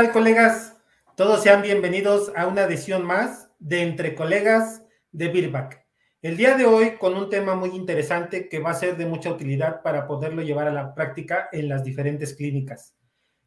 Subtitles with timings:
[0.00, 0.78] ¿Qué tal, colegas?
[1.14, 4.82] Todos sean bienvenidos a una edición más de Entre Colegas
[5.12, 5.84] de Birback.
[6.22, 9.30] El día de hoy con un tema muy interesante que va a ser de mucha
[9.30, 12.94] utilidad para poderlo llevar a la práctica en las diferentes clínicas.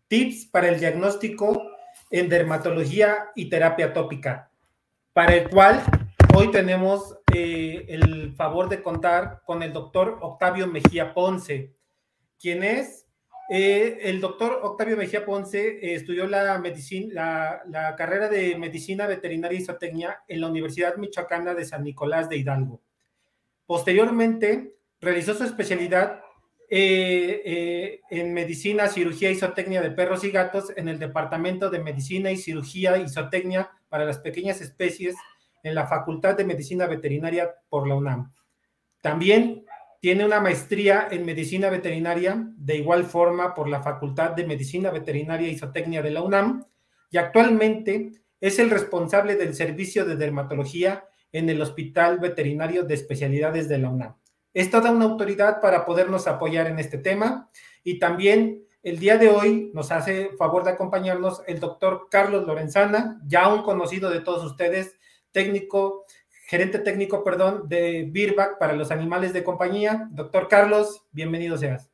[0.07, 1.59] Tips para el diagnóstico
[2.11, 4.51] en dermatología y terapia tópica,
[5.11, 5.81] para el cual
[6.35, 11.73] hoy tenemos eh, el favor de contar con el doctor Octavio Mejía Ponce,
[12.39, 13.02] quien es
[13.49, 19.59] eh, el doctor Octavio Mejía Ponce eh, estudió la, medicina, la, carrera de medicina veterinaria
[19.59, 22.81] y zootecnia en la Universidad Michoacana de San Nicolás de Hidalgo.
[23.65, 26.21] Posteriormente, realizó su especialidad
[26.69, 32.31] eh, en medicina, cirugía y zootecnia de perros y gatos en el Departamento de Medicina
[32.31, 35.15] y Cirugía y Zootecnia para las Pequeñas Especies
[35.63, 38.33] en la Facultad de Medicina Veterinaria por la UNAM.
[39.01, 39.65] También
[40.03, 45.47] tiene una maestría en medicina veterinaria, de igual forma por la Facultad de Medicina Veterinaria
[45.47, 46.65] y Zootecnia de la UNAM,
[47.09, 53.69] y actualmente es el responsable del servicio de dermatología en el Hospital Veterinario de Especialidades
[53.69, 54.17] de la UNAM.
[54.53, 57.49] Es toda una autoridad para podernos apoyar en este tema
[57.81, 63.21] y también el día de hoy nos hace favor de acompañarnos el doctor Carlos Lorenzana,
[63.25, 64.97] ya un conocido de todos ustedes,
[65.31, 66.02] técnico
[66.53, 70.07] gerente técnico, perdón, de Birback para los animales de compañía.
[70.11, 71.89] Doctor Carlos, bienvenido seas.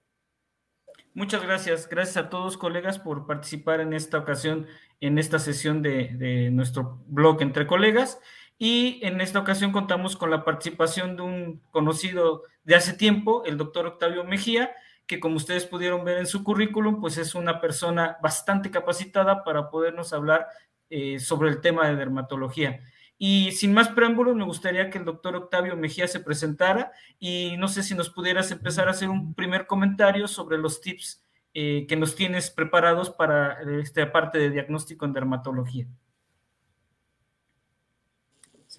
[1.14, 1.88] Muchas gracias.
[1.88, 4.68] Gracias a todos, colegas, por participar en esta ocasión,
[5.00, 8.20] en esta sesión de, nuestro blog Entre Colegas.
[8.58, 13.56] Y en esta ocasión contamos con la participación de un conocido de hace tiempo, el
[13.56, 14.76] doctor Octavio Mejía,
[15.08, 19.70] que como ustedes pudieron ver en su currículum, pues es una persona bastante capacitada para
[19.70, 20.48] podernos hablar
[20.90, 22.82] eh, sobre el tema de dermatología.
[23.22, 27.68] Y sin más preámbulos, me gustaría que el doctor Octavio Mejía se presentara y no
[27.68, 31.22] sé si nos pudieras empezar a hacer un primer comentario sobre los tips
[31.54, 35.86] eh, que nos tienes preparados para esta parte de diagnóstico en dermatología.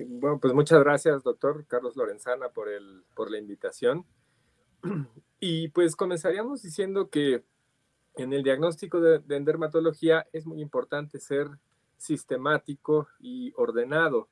[0.09, 4.07] Bueno, pues muchas gracias, doctor Carlos Lorenzana, por, el, por la invitación.
[5.43, 7.43] Y pues comenzaríamos diciendo que
[8.17, 11.49] en el diagnóstico de dermatología es muy importante ser
[12.01, 14.29] sistemático y ordenado,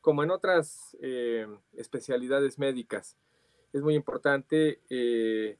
[0.00, 3.16] como en otras eh, especialidades médicas.
[3.72, 5.56] Es muy importante eh,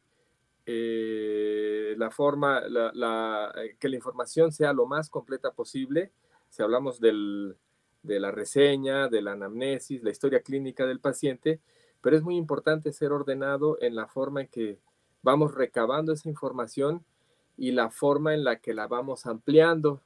[0.67, 2.63] eh, la forma,
[3.79, 6.13] que la información sea lo más completa posible.
[6.51, 7.55] Si hablamos de
[8.03, 11.61] la reseña, de la anamnesis, la historia clínica del paciente,
[12.01, 14.79] pero es muy importante ser ordenado en la forma en que
[15.23, 17.05] vamos recabando esa información
[17.57, 20.03] y la forma en la que la vamos ampliando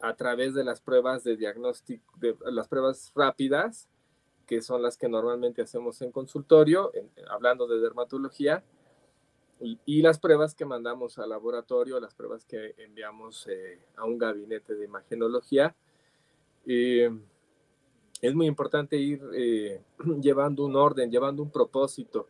[0.00, 3.88] a través de las pruebas de diagnóstico, de las pruebas rápidas,
[4.46, 6.90] que son las que normalmente hacemos en consultorio,
[7.28, 8.64] hablando de dermatología,
[9.60, 14.74] y, las pruebas que mandamos al laboratorio, las pruebas que enviamos eh, a un gabinete
[14.74, 15.76] de imagenología.
[16.66, 17.10] Eh,
[18.22, 19.82] es muy importante ir eh,
[20.22, 22.26] llevando un orden, llevando un propósito,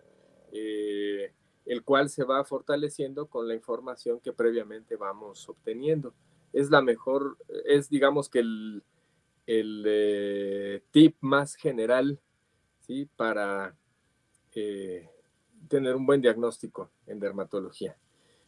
[0.52, 6.12] el cual se va fortaleciendo con la información que previamente vamos obteniendo
[6.52, 8.82] es la mejor, es digamos que el,
[9.46, 12.20] eh, tip más general
[12.80, 13.08] ¿sí?
[13.16, 13.76] para
[14.54, 15.08] eh,
[15.68, 17.96] tener un buen diagnóstico en dermatología.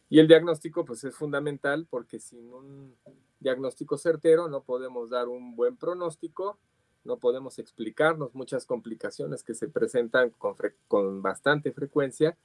[0.09, 2.95] Y el diagnóstico pues es fundamental porque sin un
[3.39, 6.59] diagnóstico certero no podemos dar un buen pronóstico,
[7.03, 10.31] no podemos explicarnos muchas complicaciones que se presentan
[10.87, 12.37] con, bastante frecuencia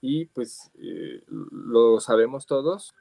[0.00, 2.94] y pues eh, lo sabemos todos,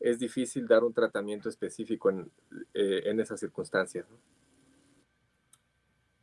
[0.00, 2.30] es difícil dar un tratamiento específico en,
[2.74, 4.06] eh, esas circunstancias.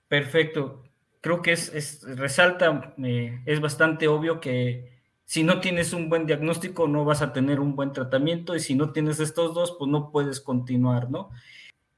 [0.07, 0.83] Perfecto.
[1.21, 4.95] Creo que es, resalta, eh, es bastante obvio que
[5.25, 8.75] si no tienes un buen diagnóstico no vas a tener un buen tratamiento y si
[8.75, 11.31] no tienes estos dos, pues no puedes continuar, ¿no?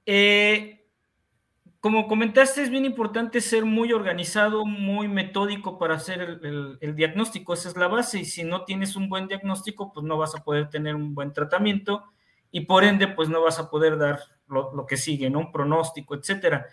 [0.06, 0.77] Eh,
[1.80, 6.40] como comentaste, es bien importante ser muy organizado, muy metódico para hacer
[6.82, 7.54] el, diagnóstico.
[7.54, 8.20] Esa es la base.
[8.20, 11.34] Y si no tienes un buen diagnóstico, pues no vas a poder tener un buen
[11.34, 12.06] tratamiento
[12.52, 15.40] y por ende, pues no vas a poder dar lo, que sigue, ¿no?
[15.40, 16.66] Un pronóstico, etcétera.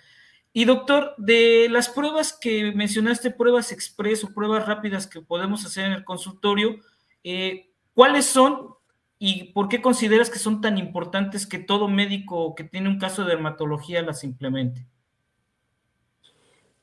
[0.52, 5.86] Y doctor, de las pruebas que mencionaste, pruebas express o pruebas rápidas que podemos hacer
[5.86, 6.76] en el consultorio,
[7.24, 8.74] eh, ¿cuáles son
[9.18, 13.24] y por qué consideras que son tan importantes que todo médico que tiene un caso
[13.24, 14.86] de dermatología las implemente?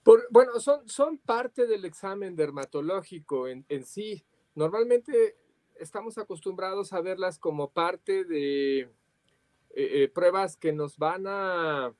[0.03, 4.25] Bueno, son, son parte del examen dermatológico en, sí.
[4.55, 5.37] Normalmente
[5.75, 8.89] estamos acostumbrados a verlas como parte de eh,
[9.75, 11.93] eh, pruebas que nos van a,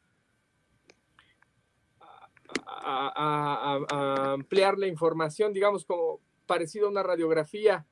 [2.65, 7.85] a, ampliar la información, digamos, como parecido a una radiografía,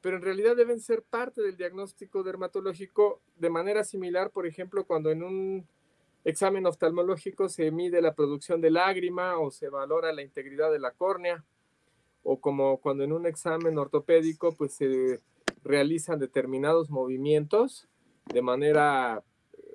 [0.00, 5.10] pero en realidad deben ser parte del diagnóstico dermatológico de manera similar, por ejemplo, cuando
[5.10, 5.68] en un
[6.24, 10.92] examen oftalmológico se mide la producción de lágrima o se valora la integridad de la
[10.92, 11.44] córnea,
[12.22, 15.20] o como cuando en un examen ortopédico pues se
[15.62, 17.88] realizan determinados movimientos
[18.32, 19.22] de manera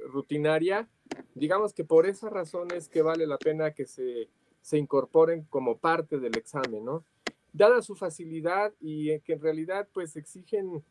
[0.08, 0.90] rutinaria,
[1.36, 4.30] digamos que por esas razones que vale la pena que se,
[4.62, 7.04] se incorporen como parte del examen, ¿no?
[7.54, 10.84] Dada su facilidad y que en realidad pues exigen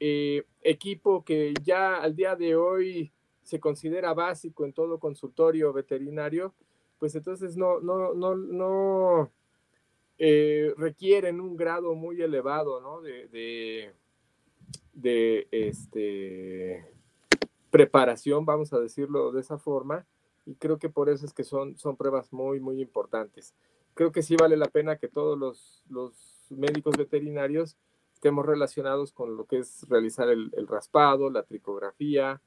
[0.00, 3.12] eh, equipo que ya al día de hoy
[3.44, 6.54] se considera básico en todo consultorio veterinario,
[6.98, 9.30] pues entonces no, no, no, no
[10.18, 13.02] eh, requieren un grado muy elevado ¿no?
[13.02, 13.92] de,
[14.94, 16.90] de, este,
[17.70, 20.06] preparación, vamos a decirlo de esa forma,
[20.46, 23.54] y creo que por eso es que son, son pruebas muy, muy importantes.
[23.92, 27.76] Creo que sí vale la pena que todos los, los médicos veterinarios
[28.14, 32.40] estemos relacionados con lo que es realizar el, el raspado, la tricografía,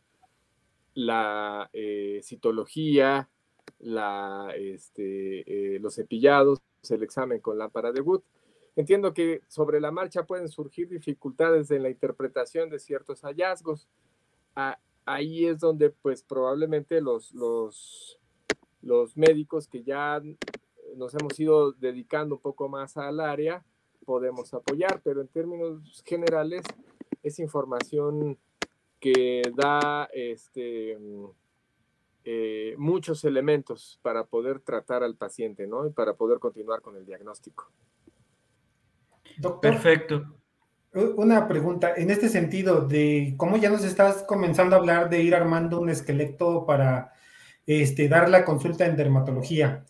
[0.97, 3.29] la eh, citología,
[3.77, 6.59] la, este, eh, los cepillados,
[6.89, 8.23] el examen con lámpara de Wood.
[8.75, 13.88] Entiendo que sobre la marcha pueden surgir dificultades en la interpretación de ciertos hallazgos.
[15.05, 18.19] ahí es donde pues probablemente los, los,
[18.81, 20.19] los médicos que ya
[20.95, 23.63] nos hemos ido dedicando un poco más al área
[24.03, 26.63] podemos apoyar, pero en términos generales
[27.21, 28.39] es información
[28.99, 30.97] que da este,
[32.23, 35.88] eh, muchos elementos para poder tratar al paciente, ¿no?
[35.88, 37.71] Y para poder continuar con el diagnóstico.
[39.38, 40.38] Doctor, Perfecto.
[40.94, 45.35] Una pregunta, en este sentido, de cómo ya nos estás comenzando a hablar de ir
[45.35, 47.13] armando un esqueleto para
[47.67, 49.85] este, dar la consulta en dermatología.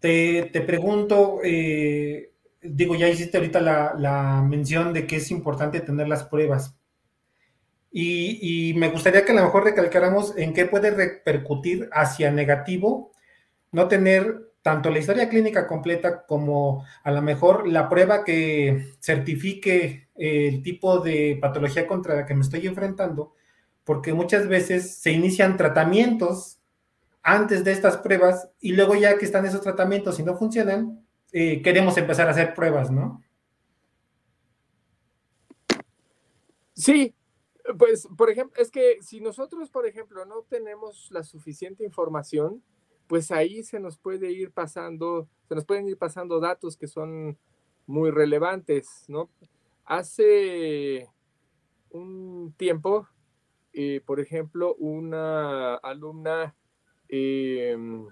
[0.00, 6.08] Te, pregunto, eh, digo, ya hiciste ahorita la, la mención de que es importante tener
[6.08, 6.76] las pruebas,
[7.96, 13.12] y, me gustaría que a lo mejor recalcáramos en qué puede repercutir hacia negativo
[13.70, 20.08] no tener tanto la historia clínica completa como a lo mejor la prueba que certifique
[20.16, 23.34] el tipo de patología contra la que me estoy enfrentando,
[23.84, 26.58] porque muchas veces se inician tratamientos
[27.22, 31.62] antes de estas pruebas y luego ya que están esos tratamientos y no funcionan, eh,
[31.62, 33.22] queremos empezar a hacer pruebas, ¿no?
[36.74, 37.14] Sí,
[37.78, 42.62] pues, por ejemplo, es que si nosotros, por ejemplo, no tenemos la suficiente información,
[43.06, 47.38] pues ahí se nos puede ir pasando, se nos pueden ir pasando datos que son
[47.86, 49.30] muy relevantes, ¿no?
[49.84, 51.08] Hace
[51.90, 53.08] un tiempo,
[53.72, 56.54] eh, por ejemplo, una alumna
[57.08, 58.06] em,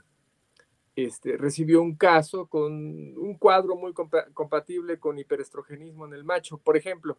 [0.95, 3.93] este, recibió un caso con un cuadro muy
[4.35, 7.19] compatible con hiperestrogenismo en el macho, por ejemplo.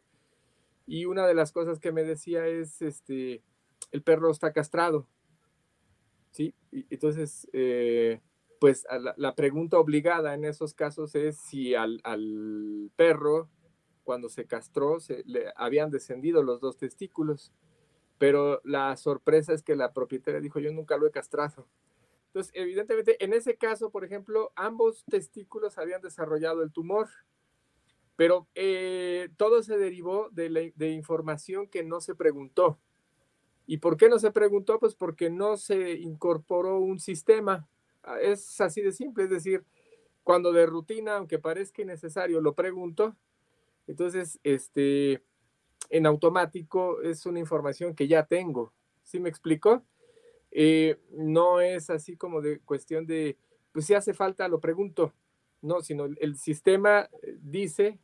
[0.86, 3.42] Y una de las cosas que me decía es, este,
[3.92, 5.08] el perro está castrado.
[6.32, 6.56] ¿Sí?
[6.90, 8.22] Entonces, eh,
[8.60, 8.86] pues
[9.18, 12.02] la, pregunta obligada en esos casos es si al,
[12.96, 13.50] perro,
[14.04, 17.54] cuando se castró, se, le habían descendido los dos testículos.
[18.18, 21.68] Pero la sorpresa es que la propietaria dijo, yo nunca lo he castrado.
[22.28, 27.10] Entonces, evidentemente, en ese caso, por ejemplo, ambos testículos habían desarrollado el tumor
[28.16, 32.80] pero eh, todo se derivó de, información que no se preguntó.
[33.66, 34.80] ¿Y por qué no se preguntó?
[34.80, 37.68] Pues porque no se incorporó un sistema.
[38.04, 39.64] Ah, es así de simple, es decir,
[40.24, 43.16] cuando de rutina, aunque parezca innecesario, lo pregunto,
[43.88, 45.22] entonces, este,
[45.90, 48.74] en automático es una información que ya tengo.
[49.04, 49.84] ¿Sí me explico?
[50.52, 53.38] Eh, no es así como de cuestión de,
[53.72, 55.14] pues si hace falta, lo pregunto.
[55.62, 57.98] No, sino el sistema eh, dice,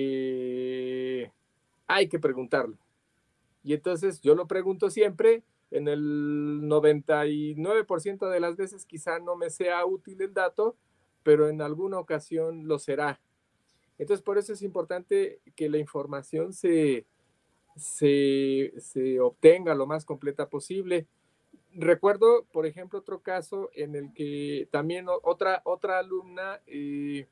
[0.00, 1.30] eh,
[1.86, 2.76] hay que preguntarlo.
[3.62, 9.50] Y entonces yo lo pregunto siempre, en el 99% de las veces quizá no me
[9.50, 10.76] sea útil el dato,
[11.22, 13.20] pero en alguna ocasión lo será.
[13.98, 17.06] Entonces por eso es importante que la información se,
[17.76, 21.06] se, se obtenga lo más completa posible
[21.72, 27.26] recuerdo, por ejemplo, otro caso en el que también otra, otra alumna eh,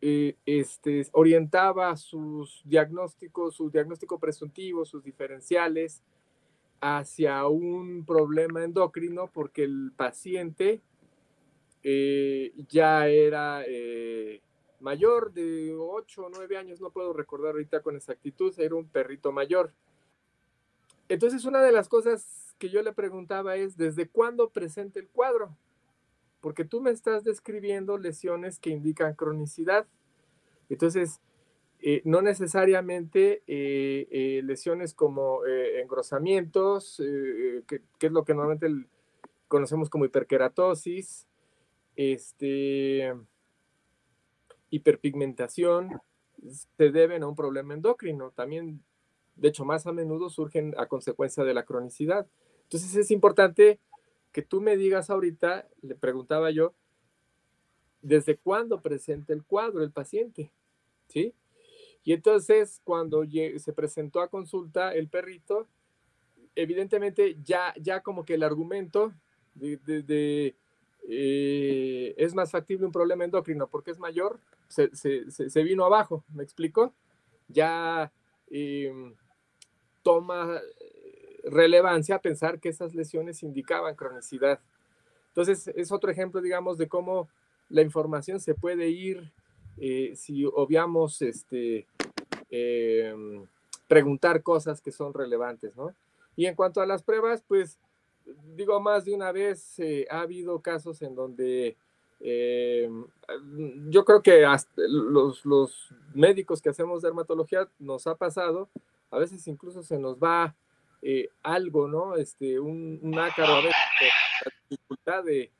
[0.00, 6.02] eh, este, orientaba sus diagnósticos, su diagnóstico presuntivo, sus diferenciales
[6.80, 10.80] hacia un problema endocrino porque el paciente
[11.82, 13.64] eh, ya era
[14.80, 19.32] mayor de 8 o 9 años, no puedo recordar ahorita con exactitud, era un perrito
[19.32, 19.72] mayor.
[21.08, 25.56] Entonces una de las cosas que yo le preguntaba es, ¿desde cuándo presenta el cuadro?
[26.40, 29.86] Porque tú me estás describiendo lesiones que indican cronicidad.
[30.68, 31.20] Entonces,
[31.80, 36.96] eh, no necesariamente eh, lesiones como engrosamientos,
[37.66, 38.88] que, es lo que normalmente
[39.48, 41.26] conocemos como hiperkeratosis,
[41.96, 43.14] este,
[44.70, 46.00] hiperpigmentación,
[46.76, 48.30] se deben a un problema endocrino.
[48.30, 48.82] También,
[49.36, 52.26] de hecho, más a menudo surgen a consecuencia de la cronicidad.
[52.64, 53.78] Entonces es importante
[54.36, 56.74] que tú me digas ahorita, le preguntaba yo,
[58.02, 60.52] ¿desde cuándo presenta el cuadro el paciente?
[61.08, 61.32] ¿Sí?
[62.04, 65.66] Y entonces cuando se presentó a consulta el perrito,
[66.54, 69.14] evidentemente ya, ya como que el argumento
[69.54, 70.54] de,
[71.08, 74.38] eh, es más factible un problema endocrino porque es mayor,
[74.68, 76.92] se, vino abajo, ¿me explico?
[77.48, 78.12] Ya
[78.50, 79.14] em,
[80.02, 80.60] toma
[81.44, 84.60] relevancia pensar que esas lesiones indicaban cronicidad.
[85.28, 87.28] Entonces, es otro ejemplo, digamos, de cómo
[87.68, 89.32] la información se puede ir
[89.78, 91.86] eh, si obviamos este,
[92.50, 93.46] em,
[93.86, 95.94] preguntar cosas que son relevantes, ¿no?
[96.36, 97.78] Y en cuanto a las pruebas, pues
[98.56, 101.76] digo, más de una vez eh, ha habido casos en donde
[102.20, 103.04] em,
[103.90, 108.70] yo creo que los, los, médicos que hacemos dermatología nos ha pasado,
[109.10, 110.54] a veces incluso se nos va
[111.02, 112.16] eh, algo, ¿no?
[112.16, 113.76] Este, un, un ácaro a veces,
[114.44, 115.52] la dificultad de,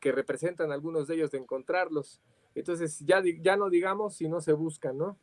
[0.00, 2.20] que representan algunos de ellos de encontrarlos.
[2.54, 5.18] Entonces, ya, ya no digamos si no se buscan, ¿no?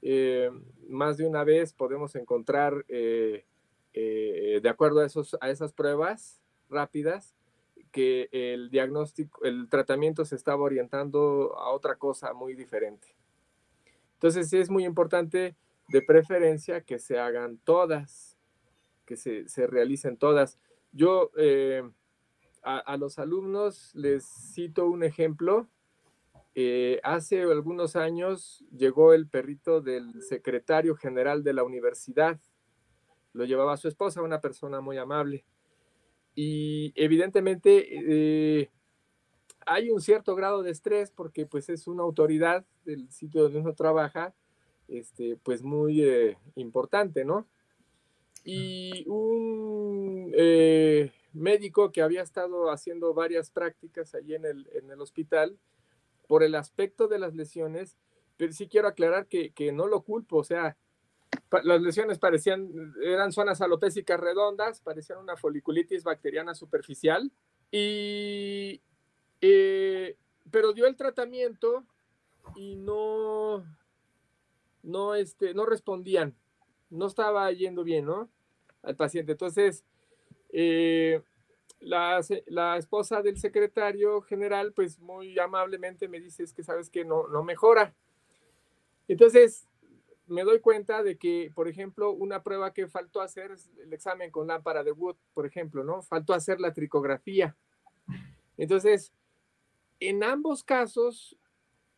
[0.00, 0.50] Eh,
[0.88, 3.44] más de una vez podemos encontrar, eh,
[3.92, 7.34] de acuerdo a, esos, a esas pruebas rápidas,
[7.92, 13.14] que el diagnóstico, el tratamiento se estaba orientando a otra cosa muy diferente.
[14.14, 15.56] Entonces, es muy importante,
[15.88, 18.31] de preferencia, que se hagan todas
[19.04, 20.58] que se, se realicen todas.
[20.92, 21.82] Yo eh,
[22.62, 25.68] a, los alumnos les cito un ejemplo.
[26.54, 32.38] Eh, hace algunos años llegó el perrito del secretario general de la universidad.
[33.32, 35.44] Lo llevaba su esposa, una persona muy amable.
[36.34, 37.88] Y evidentemente
[38.60, 38.70] eh,
[39.66, 43.74] hay un cierto grado de estrés porque pues es una autoridad del sitio donde uno
[43.74, 44.34] trabaja,
[44.88, 46.04] este, pues muy
[46.54, 47.46] importante, ¿no?
[48.44, 55.00] Y un eh, médico que había estado haciendo varias prácticas allí en el, en el
[55.00, 55.58] hospital,
[56.26, 57.96] por el aspecto de las lesiones,
[58.36, 60.76] pero sí quiero aclarar que, que no lo culpo, o sea,
[61.62, 67.30] las lesiones parecían, eran zonas alopésicas redondas, parecían una foliculitis bacteriana superficial,
[67.70, 68.80] y,
[69.40, 70.16] eh,
[70.50, 71.84] pero dio el tratamiento
[72.56, 73.64] y no,
[74.82, 76.34] no, este, no respondían
[76.92, 78.28] no estaba yendo bien, ¿no?
[78.82, 79.32] Al paciente.
[79.32, 79.84] Entonces,
[80.50, 81.22] eh,
[81.80, 82.20] la,
[82.76, 87.42] esposa del secretario general, pues muy amablemente me dice, es que sabes que no, no
[87.42, 87.94] mejora.
[89.08, 89.66] Entonces,
[90.26, 94.30] me doy cuenta de que, por ejemplo, una prueba que faltó hacer es el examen
[94.30, 96.02] con lámpara de Wood, por ejemplo, ¿no?
[96.02, 97.56] Faltó hacer la tricografía.
[98.56, 99.12] Entonces,
[99.98, 101.36] en ambos casos,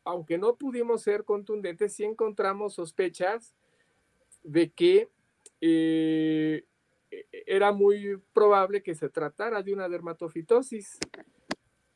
[0.05, 3.55] aunque no pudimos ser contundentes, sí encontramos sospechas
[4.45, 5.09] de que
[5.61, 6.65] eh,
[7.47, 10.99] era muy probable que se tratara de una dermatofitosis.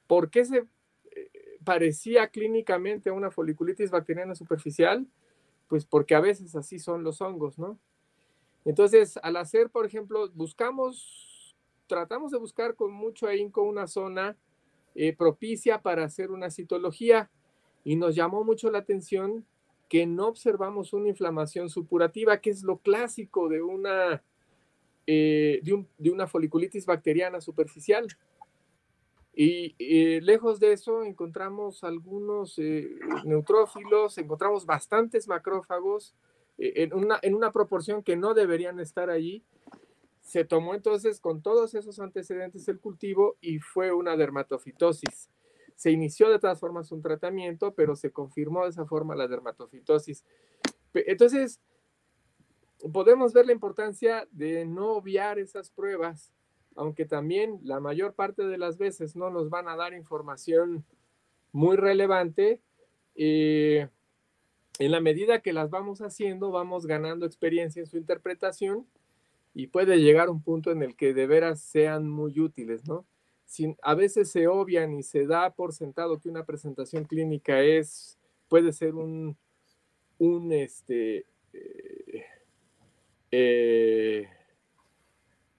[0.06, 0.66] ¿Por qué se
[1.10, 1.30] eh,
[1.64, 5.06] parecía clínicamente a una foliculitis bacteriana superficial?
[5.68, 7.78] Pues porque a veces así son los hongos, ¿no?
[8.64, 14.36] Entonces, al hacer, por ejemplo, buscamos, tratamos de buscar con mucho ahínco una zona
[14.94, 17.30] eh, propicia para hacer una citología
[17.84, 19.46] y nos llamó mucho la atención
[19.88, 24.22] que no observamos una inflamación supurativa, que es lo clásico de una,
[25.06, 28.06] eh, de, una foliculitis bacteriana superficial.
[29.34, 36.14] Y eh, lejos de eso encontramos algunos eh, neutrófilos, encontramos bastantes macrófagos
[36.58, 39.44] en, una, en una proporción que no deberían estar allí.
[40.20, 45.30] Se tomó entonces con todos esos antecedentes el cultivo y fue una dermatofitosis.
[45.78, 50.24] Se inició de todas formas un tratamiento, pero se confirmó de esa forma la dermatofitosis.
[50.92, 51.60] Entonces,
[52.92, 56.32] podemos ver la importancia de no obviar esas pruebas,
[56.74, 60.84] aunque también la mayor parte de las veces no nos van a dar información
[61.52, 62.60] muy relevante.
[63.14, 63.86] Eh,
[64.80, 68.84] en la medida que las vamos haciendo, vamos ganando experiencia en su interpretación
[69.54, 73.06] y puede llegar un punto en el que de veras sean muy útiles, ¿no?
[73.82, 78.72] A veces se obvian y se da por sentado que una presentación clínica es, puede
[78.72, 79.36] ser un,
[80.50, 82.24] este, eh,
[83.30, 84.28] eh,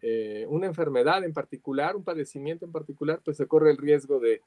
[0.02, 4.42] eh, una enfermedad en particular, un padecimiento en particular, pues se corre el riesgo de,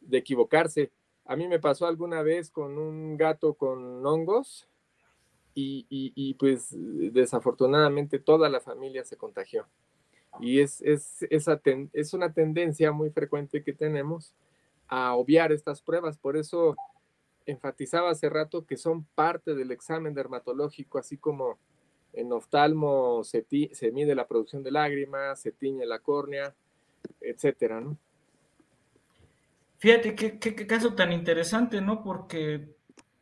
[0.00, 0.90] de equivocarse.
[1.24, 4.68] A mí me pasó alguna vez con un gato con hongos
[5.54, 9.66] y, pues desafortunadamente toda la familia se contagió.
[10.40, 14.32] Y es, es, es una tendencia muy frecuente que tenemos
[14.88, 16.18] a obviar estas pruebas.
[16.18, 16.76] Por eso
[17.46, 21.58] enfatizaba hace rato que son parte del examen dermatológico, así como
[22.12, 26.54] en oftalmo se, se mide la producción de lágrimas, se tiñe la córnea,
[27.20, 27.96] etcétera, ¿no?
[29.78, 32.04] Fíjate qué, qué, caso tan interesante, ¿no?
[32.04, 32.68] Porque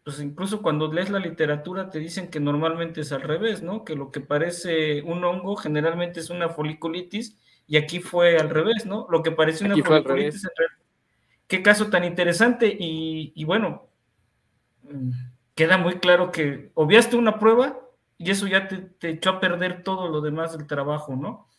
[0.05, 3.85] pues incluso cuando lees la literatura te dicen que normalmente es al revés, ¿no?
[3.85, 8.87] Que lo que parece un hongo generalmente es una foliculitis y aquí fue al revés,
[8.87, 9.07] ¿no?
[9.11, 10.79] Lo que parece una foliculitis en realidad.
[11.47, 13.89] Qué caso tan interesante y, y bueno,
[14.85, 15.11] mm,
[15.55, 17.79] queda muy claro que obviaste una prueba
[18.17, 21.50] y eso ya te, te, echó a perder todo lo demás del trabajo, ¿no?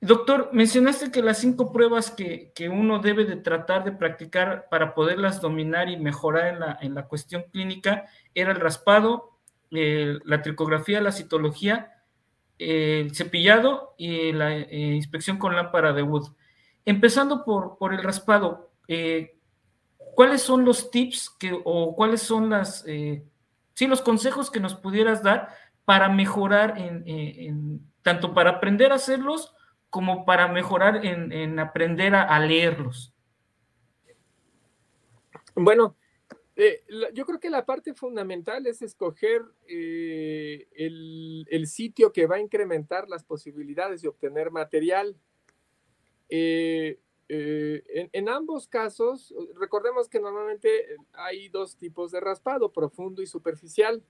[0.00, 5.40] Doctor, mencionaste que las cinco pruebas que, uno debe de tratar de practicar para poderlas
[5.40, 9.40] dominar y mejorar en la, en la cuestión clínica era el raspado,
[9.70, 12.04] la tricografía, la citología,
[12.58, 16.28] el cepillado y la eh, inspección con lámpara de Wood.
[16.84, 19.36] Empezando por, por el raspado, eh,
[20.14, 23.24] ¿cuáles son los tips que, o cuáles son las, eh,
[23.74, 25.48] sí, los consejos que nos pudieras dar
[25.84, 29.54] para mejorar en tanto para aprender a hacerlos
[29.90, 33.14] como para mejorar en, aprender a, leerlos?
[35.54, 35.96] Bueno,
[36.56, 42.40] eh, yo creo que la parte fundamental es escoger eh, el, sitio que va a
[42.40, 45.16] incrementar las posibilidades de obtener material.
[46.28, 46.98] Eh,
[47.30, 54.02] en, en, ambos casos, recordemos que normalmente hay dos tipos de raspado, profundo y superficial.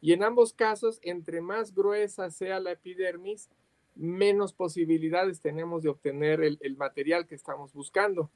[0.00, 3.48] Y en ambos casos, entre más gruesa sea la epidermis,
[3.94, 8.30] menos posibilidades tenemos de obtener el, material que estamos buscando.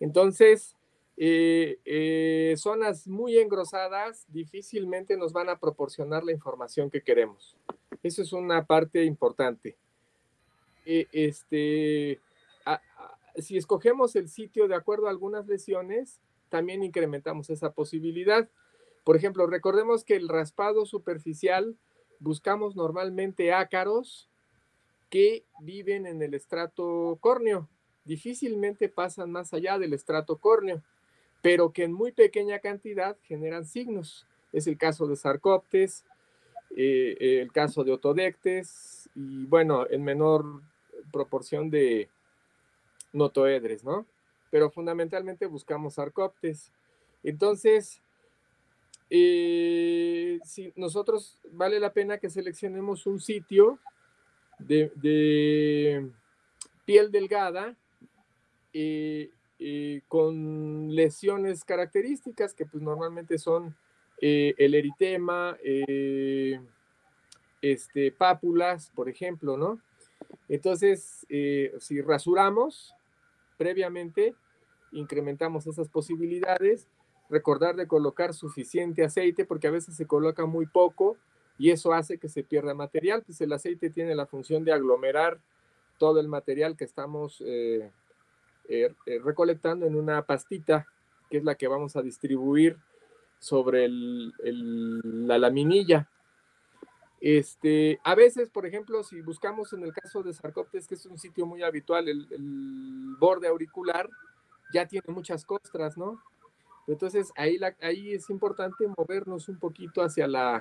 [0.00, 0.76] Entonces,
[1.16, 7.56] eh, eh, zonas muy engrosadas difícilmente nos van a proporcionar la información que queremos.
[8.02, 9.76] Eso es una parte importante.
[10.86, 12.20] Eh, este,
[13.36, 18.48] si escogemos el sitio de acuerdo a algunas lesiones, también incrementamos esa posibilidad.
[19.04, 21.76] Por ejemplo, recordemos que el raspado superficial
[22.20, 24.28] buscamos normalmente ácaros
[25.10, 27.68] que viven en el estrato córneo.
[28.04, 30.82] Difícilmente pasan más allá del estrato córneo,
[31.42, 34.26] pero que en muy pequeña cantidad generan signos.
[34.52, 36.04] Es el caso de Sarcoptes,
[36.76, 40.62] eh, el caso de Otodectes y bueno, en menor
[41.12, 42.08] proporción de
[43.12, 44.06] Notoedres, ¿no?
[44.50, 46.72] Pero fundamentalmente buscamos Sarcoptes.
[47.22, 48.02] Entonces,
[49.10, 53.78] eh, si nosotros vale la pena que seleccionemos un sitio
[54.58, 56.10] de,
[56.84, 57.76] piel delgada
[58.72, 63.76] eh, eh, con lesiones características que pues normalmente son
[64.20, 65.56] eh, el eritema,
[67.60, 69.80] este, pápulas, por ejemplo, ¿no?
[70.48, 72.94] Entonces, si rasuramos
[73.56, 74.34] previamente,
[74.92, 76.88] incrementamos esas posibilidades.
[77.28, 81.18] Recordar de colocar suficiente aceite porque a veces se coloca muy poco
[81.58, 85.40] y eso hace que se pierda material, pues el aceite tiene la función de aglomerar
[85.98, 87.90] todo el material que estamos eh,
[88.68, 90.86] eh, eh, recolectando en una pastita,
[91.28, 92.78] que es la que vamos a distribuir
[93.40, 96.08] sobre la laminilla.
[97.20, 101.18] Este, a veces, por ejemplo, si buscamos en el caso de Sarcoptes, que es un
[101.18, 104.08] sitio muy habitual, el, borde auricular
[104.72, 106.22] ya tiene muchas costras, ¿no?
[106.86, 110.60] Entonces ahí, ahí es importante movernos un poquito hacia la,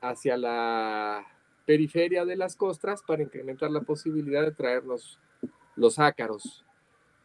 [0.00, 1.26] hacia la
[1.66, 5.18] periferia de las costras para incrementar la posibilidad de traernos
[5.76, 6.64] los ácaros.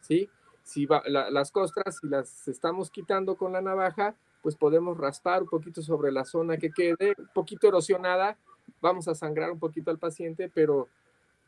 [0.00, 0.30] ¿sí?
[0.62, 5.82] Si las costras, si las estamos quitando con la navaja, pues podemos raspar un poquito
[5.82, 8.38] sobre la zona que quede, un poquito erosionada,
[8.80, 10.88] vamos a sangrar un poquito al paciente, pero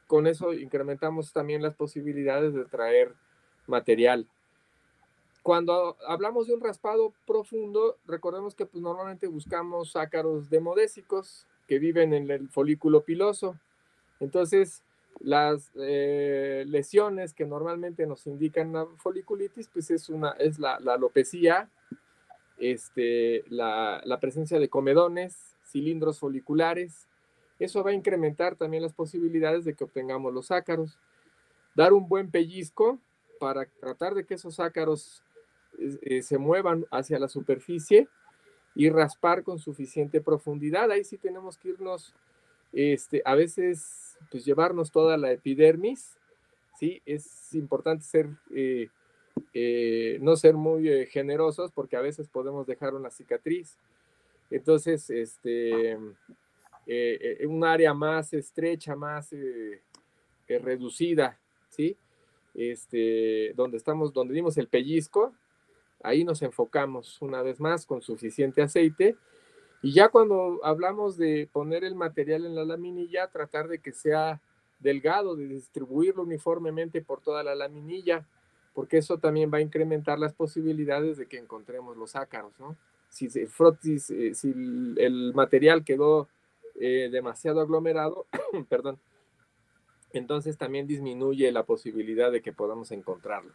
[0.07, 3.15] con eso incrementamos también las posibilidades de traer
[3.67, 4.27] material.
[5.49, 12.13] Cuando hablamos de un raspado profundo, recordemos que pues, normalmente buscamos ácaros demodésicos que viven
[12.13, 13.59] en el folículo piloso.
[14.21, 14.83] Entonces,
[15.21, 20.93] las eh, lesiones que normalmente nos indican la foliculitis, pues es, una, es la, la
[20.93, 21.71] alopecia,
[22.59, 27.09] este, la, la, presencia de comedones, cilindros foliculares.
[27.59, 30.99] Eso va a incrementar también las posibilidades de que obtengamos los ácaros.
[31.75, 32.99] Dar un buen pellizco
[33.41, 35.23] para tratar de que esos ácaros
[35.79, 38.09] eh, se muevan hacia la superficie
[38.75, 40.91] y raspar con suficiente profundidad.
[40.91, 42.15] Ahí sí tenemos que irnos,
[42.73, 46.17] este, a veces, pues llevarnos toda la epidermis,
[46.79, 47.01] ¿sí?
[47.07, 48.89] Es importante ser, eh,
[49.55, 53.79] eh, no ser muy generosos porque a veces podemos dejar una cicatriz.
[54.51, 55.97] Entonces, este,
[57.47, 59.35] un área más estrecha, más
[60.49, 61.97] reducida, ¿sí?
[62.55, 65.35] Este, donde estamos, donde dimos el pellizco,
[66.03, 69.17] ahí nos enfocamos una vez más con suficiente aceite.
[69.83, 74.41] Y ya cuando hablamos de poner el material en la laminilla, tratar de que sea
[74.81, 78.27] delgado, de distribuirlo uniformemente por toda la laminilla,
[78.75, 82.77] porque eso también va a incrementar las posibilidades de que encontremos los ácaros, ¿no?
[83.09, 84.51] Si, frotis, eh, si
[84.99, 86.29] el material quedó
[86.79, 88.27] eh, demasiado aglomerado,
[88.69, 88.99] perdón,
[90.13, 93.53] entonces también disminuye la posibilidad de que podamos encontrarlo.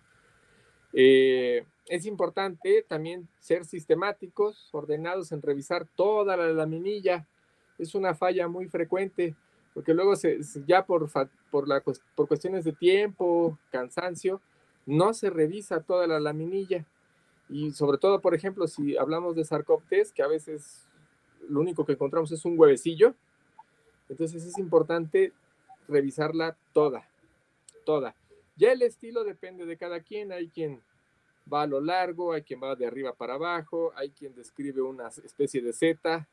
[0.94, 7.28] Eh, es importante también ser sistemáticos, ordenados en revisar toda la laminilla.
[7.78, 9.36] Es una falla muy frecuente
[9.74, 11.10] porque luego se, ya por,
[11.50, 11.68] por,
[12.16, 14.42] por cuestiones de tiempo, cansancio,
[14.86, 16.86] no se revisa toda la laminilla.
[17.50, 20.88] Y sobre todo, por ejemplo, si hablamos de sarcoptes, que a veces
[21.50, 23.16] lo único que encontramos es un huevecillo,
[24.10, 25.34] entonces es importante
[25.88, 27.08] revisarla toda,
[27.86, 28.16] toda.
[28.56, 30.82] Ya el estilo depende de cada quien, hay quien
[31.52, 35.08] va a lo largo, hay quien va de arriba para abajo, hay quien describe una
[35.08, 36.28] especie de Z,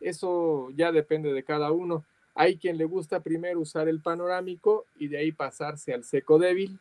[0.00, 2.04] eso ya depende de cada uno.
[2.34, 6.78] Hay quien le gusta primero usar el panorámico y de ahí pasarse al seco débil.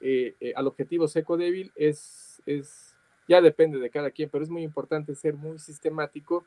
[0.00, 2.96] Eh, eh, al objetivo seco débil es, es,
[3.28, 6.44] ya depende de cada quien, pero es muy importante ser muy sistemático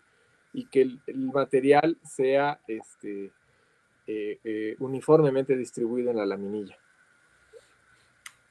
[0.51, 0.99] y que el,
[1.31, 3.31] material sea este,
[4.07, 6.77] eh, uniformemente distribuido en la laminilla.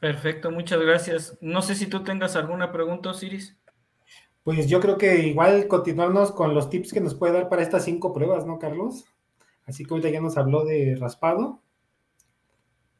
[0.02, 1.38] Perfecto, muchas gracias.
[1.40, 3.56] No sé si tú tengas alguna pregunta, Osiris.
[4.42, 7.84] Pues yo creo que igual continuarnos con los tips que nos puede dar para estas
[7.84, 9.04] cinco pruebas, ¿no, Carlos?
[9.64, 11.62] Así que ahorita ya nos habló de raspado.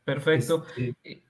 [0.04, 0.64] Perfecto.
[0.76, 1.24] Este,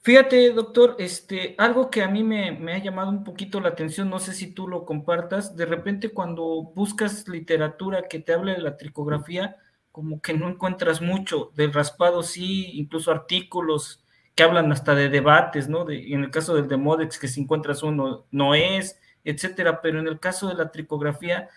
[0.00, 4.10] Fíjate, doctor, este, algo que a mí me, me, ha llamado un poquito la atención,
[4.10, 8.62] no sé si tú lo compartas, de repente cuando buscas literatura que te hable de
[8.62, 9.54] la tricografía,
[9.92, 14.01] como que no encuentras mucho, del raspado sí, incluso artículos
[14.34, 15.84] que hablan hasta de debates, ¿no?
[15.84, 20.08] De, en el caso del Demodex, que si encuentras uno, no es, etcétera, pero en
[20.08, 21.48] el caso de la tricografía,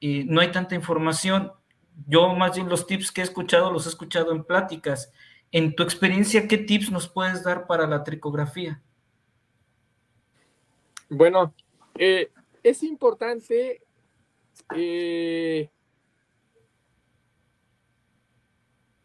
[0.00, 1.52] eh, no hay tanta información
[2.06, 5.12] yo más bien los tips que he escuchado los he escuchado en pláticas.
[5.52, 8.82] En tu experiencia, ¿qué tips nos puedes dar para la tricografía?
[11.08, 11.54] Bueno,
[11.96, 12.30] eh,
[12.62, 13.82] es importante
[14.74, 15.70] eh,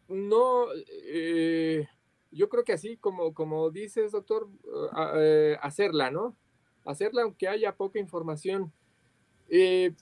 [0.07, 0.65] no,
[1.05, 1.87] eh,
[2.31, 4.47] yo creo que así como, como dices, doctor,
[5.61, 6.35] hacerla, ¿no?
[6.85, 8.71] Hacerla aunque haya poca información.
[9.49, 9.93] Eh,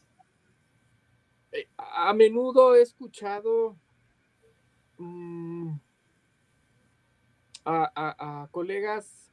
[1.78, 3.76] a menudo he escuchado
[4.98, 5.72] mm,
[7.66, 9.32] a, colegas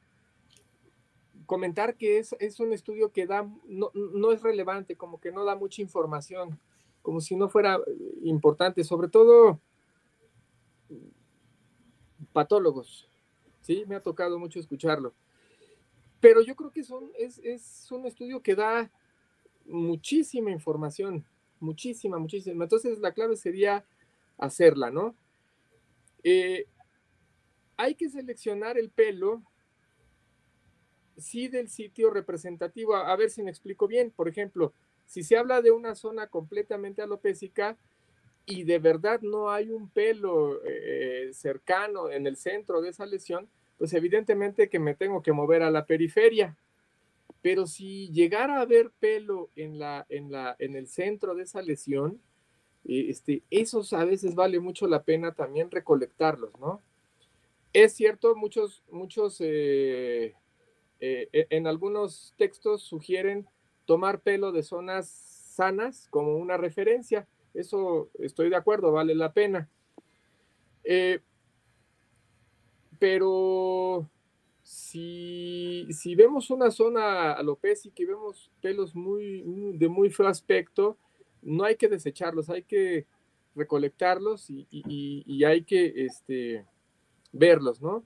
[1.47, 5.55] comentar que es, un estudio que da, no, no, es relevante, como que no da
[5.55, 6.59] mucha información,
[7.03, 7.79] como si no fuera
[8.23, 9.61] importante, sobre todo
[12.33, 13.09] patólogos,
[13.61, 13.85] ¿sí?
[13.87, 15.15] Me ha tocado mucho escucharlo.
[16.21, 18.91] Pero yo creo que es, un estudio que da
[19.67, 21.25] muchísima información,
[21.61, 22.65] muchísima, muchísima.
[22.65, 23.85] Entonces la clave sería
[24.39, 25.15] hacerla, ¿no?
[26.23, 26.67] Eh,
[27.77, 29.43] hay que seleccionar el pelo,
[31.19, 32.97] sí, del sitio representativo.
[32.97, 34.11] A, ver si me explico bien.
[34.11, 34.73] Por ejemplo,
[35.07, 37.77] si se habla de una zona completamente alopésica
[38.47, 43.49] y de verdad no hay un pelo eh, cercano en el centro de esa lesión,
[43.79, 46.57] pues evidentemente que me tengo que mover a la periferia.
[47.43, 51.63] Pero si llegara a haber pelo en, la, en, la, en el centro de esa
[51.63, 52.21] lesión,
[52.85, 56.83] eh, este, esos a veces vale mucho la pena también recolectarlos, ¿no?
[57.73, 60.35] Es cierto, muchos, muchos eh,
[61.01, 63.47] eh, e, en algunos textos sugieren
[63.85, 67.27] tomar pelo de zonas sanas como una referencia.
[67.55, 69.69] Eso estoy de acuerdo, vale la pena.
[72.99, 74.09] pero
[74.63, 79.43] si, si vemos una zona alopésica y vemos pelos muy,
[79.77, 80.99] de muy feo aspecto,
[81.43, 83.07] no hay que desecharlos, hay que
[83.55, 86.67] recolectarlos y, y, hay que este,
[87.33, 88.05] verlos, ¿no?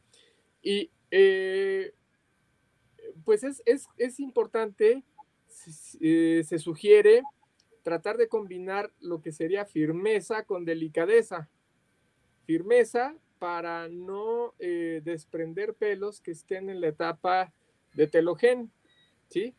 [0.63, 1.95] Y eh,
[3.25, 5.05] pues es, es, es importante,
[6.01, 7.23] eh, se sugiere
[7.89, 11.49] tratar de combinar lo que sería firmeza con delicadeza.
[12.45, 17.51] Firmeza para no eh, desprender pelos que estén en la etapa
[17.95, 18.71] de telogen,
[19.31, 19.55] ¿sí?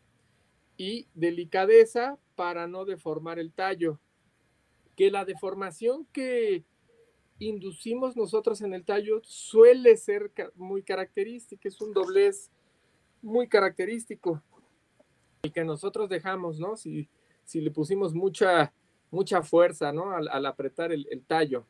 [0.78, 4.00] Y delicadeza para no deformar el tallo.
[4.96, 6.64] Que la deformación que
[7.40, 12.52] inducimos nosotros en el tallo suele ser muy característica, es un doblez
[13.24, 14.44] muy característico,
[15.42, 16.76] el que nosotros dejamos, ¿no?
[17.50, 18.72] Si le pusimos mucha,
[19.10, 20.12] mucha fuerza, ¿no?
[20.12, 21.66] Al, apretar el, tallo.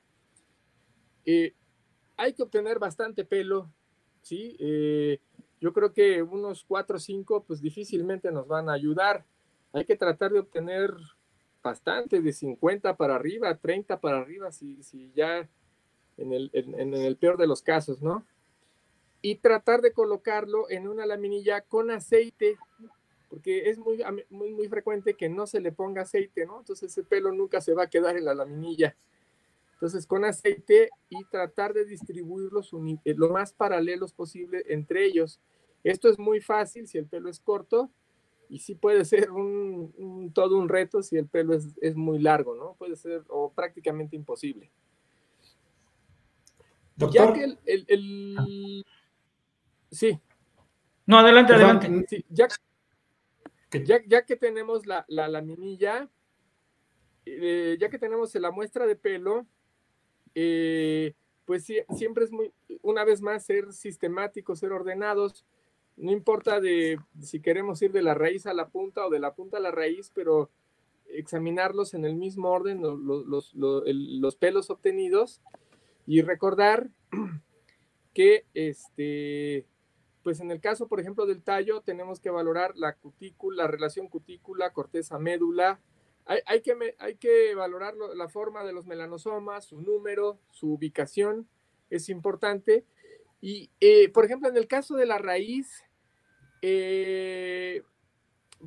[1.23, 1.53] Eh,
[2.17, 3.71] hay que obtener bastante pelo,
[4.21, 4.57] ¿sí?
[4.59, 5.21] Eh,
[5.61, 9.23] yo creo que unos 4 o 5, pues difícilmente nos van a ayudar.
[9.71, 10.93] Hay que tratar de obtener
[11.63, 15.47] bastante, de 50 para arriba, 30 para arriba, si, si ya
[16.17, 18.25] en el, en el peor de los casos, ¿no?
[19.21, 22.57] Y tratar de colocarlo en una laminilla con aceite
[23.29, 26.59] porque es muy, muy, muy frecuente que no se le ponga aceite, ¿no?
[26.59, 28.95] Entonces ese pelo nunca se va a quedar en la laminilla.
[29.73, 32.71] Entonces con aceite y tratar de distribuirlos
[33.05, 35.39] eh, lo más paralelos posible entre ellos.
[35.83, 37.89] Esto es muy fácil si el pelo es corto
[38.49, 42.55] y sí puede ser un, todo un reto si el pelo es, es, muy largo,
[42.55, 42.73] ¿no?
[42.73, 44.71] Puede ser o prácticamente imposible.
[46.97, 48.85] Ya que el, el,
[49.91, 50.19] Sí.
[51.05, 52.05] No, adelante, adelante.
[52.07, 52.47] Sí, ya,
[53.71, 56.09] ya, que tenemos la, la laminilla,
[57.25, 59.45] eh, ya que tenemos la muestra de pelo,
[60.35, 61.13] eh,
[61.45, 62.51] pues siempre es muy,
[62.81, 65.45] una vez más, ser sistemáticos, ser ordenados.
[65.97, 69.33] No importa de si queremos ir de la raíz a la punta o de la
[69.33, 70.49] punta a la raíz, pero
[71.07, 75.41] examinarlos en el mismo orden, los, los pelos obtenidos,
[76.05, 76.89] y recordar
[78.13, 79.65] que este,
[80.29, 84.07] pues en el caso, por ejemplo, del tallo, tenemos que valorar la cutícula, la relación
[84.07, 85.79] cutícula, corteza, médula.
[86.45, 91.49] Hay, que, hay que valorar la forma de los melanosomas, su número, su ubicación,
[91.89, 92.85] es importante.
[93.41, 95.83] Y, eh, por ejemplo, en el caso de la raíz,
[96.61, 97.81] eh,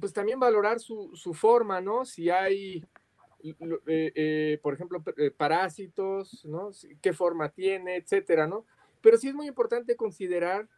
[0.00, 2.04] pues también valorar su, forma, ¿no?
[2.04, 2.84] Si hay,
[3.40, 5.00] eh, por ejemplo,
[5.36, 6.70] parásitos, ¿no?
[7.00, 8.66] ¿Qué forma tiene, etcétera, ¿no?
[9.00, 10.68] Pero sí es muy importante considerar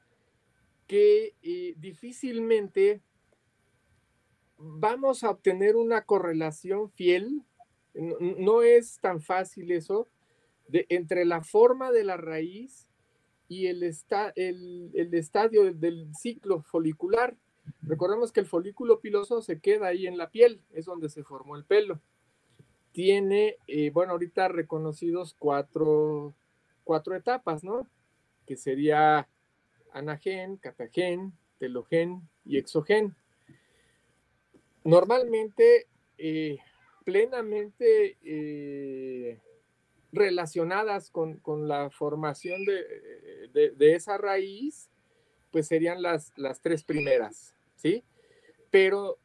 [0.86, 3.00] que eh, difícilmente
[4.58, 7.42] vamos a obtener una correlación fiel,
[7.94, 10.08] no, es tan fácil eso,
[10.72, 12.88] entre la forma de la raíz
[13.48, 17.36] y el, el, estadio del, ciclo folicular.
[17.82, 21.56] Recordemos que el folículo piloso se queda ahí en la piel, es donde se formó
[21.56, 22.00] el pelo.
[22.92, 26.34] Tiene, eh, bueno, ahorita reconocidos cuatro,
[26.84, 27.86] cuatro etapas, ¿no?
[28.46, 29.28] Que sería
[29.94, 33.14] anagen, catagen, telogen y exogen.
[34.84, 35.86] Normalmente,
[36.18, 36.58] eh,
[37.04, 39.38] plenamente eh,
[40.12, 44.90] relacionadas con, la formación de, esa raíz,
[45.50, 48.04] pues serían las, las tres primeras, ¿sí?
[48.70, 49.18] Pero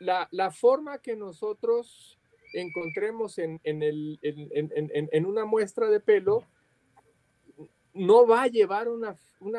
[0.00, 2.18] la, forma que nosotros
[2.54, 6.44] encontremos en, el, en, una muestra de pelo
[7.96, 9.16] no va a llevar una,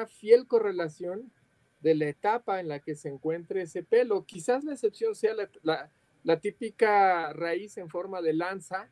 [0.08, 1.32] fiel correlación
[1.82, 4.26] de la etapa en la que se encuentre ese pelo.
[4.26, 8.90] Quizás la excepción sea la, típica raíz en forma de lanza,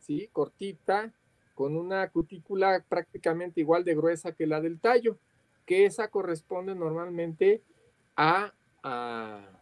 [0.00, 0.28] ¿sí?
[0.32, 1.12] cortita,
[1.54, 5.18] con una cutícula prácticamente igual de gruesa que la del tallo,
[5.66, 7.62] que esa corresponde normalmente
[8.16, 9.60] a, a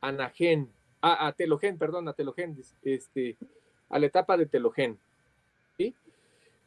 [0.00, 3.36] anagen, a, a telogen, perdón, a telogen, este,
[3.88, 4.98] a la etapa de telogen.
[5.76, 5.94] ¿sí?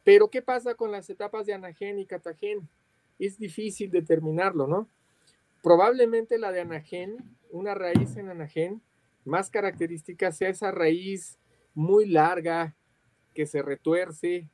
[0.08, 2.66] Pero, ¿qué pasa con las etapas de anagen y catagen?
[3.18, 4.88] Es difícil determinarlo, ¿no?
[5.62, 7.18] Probablemente la de anagen,
[7.50, 8.80] una raíz en anagen,
[9.26, 11.36] más característica sea esa raíz
[11.74, 12.74] muy larga
[13.34, 14.48] que se retuerce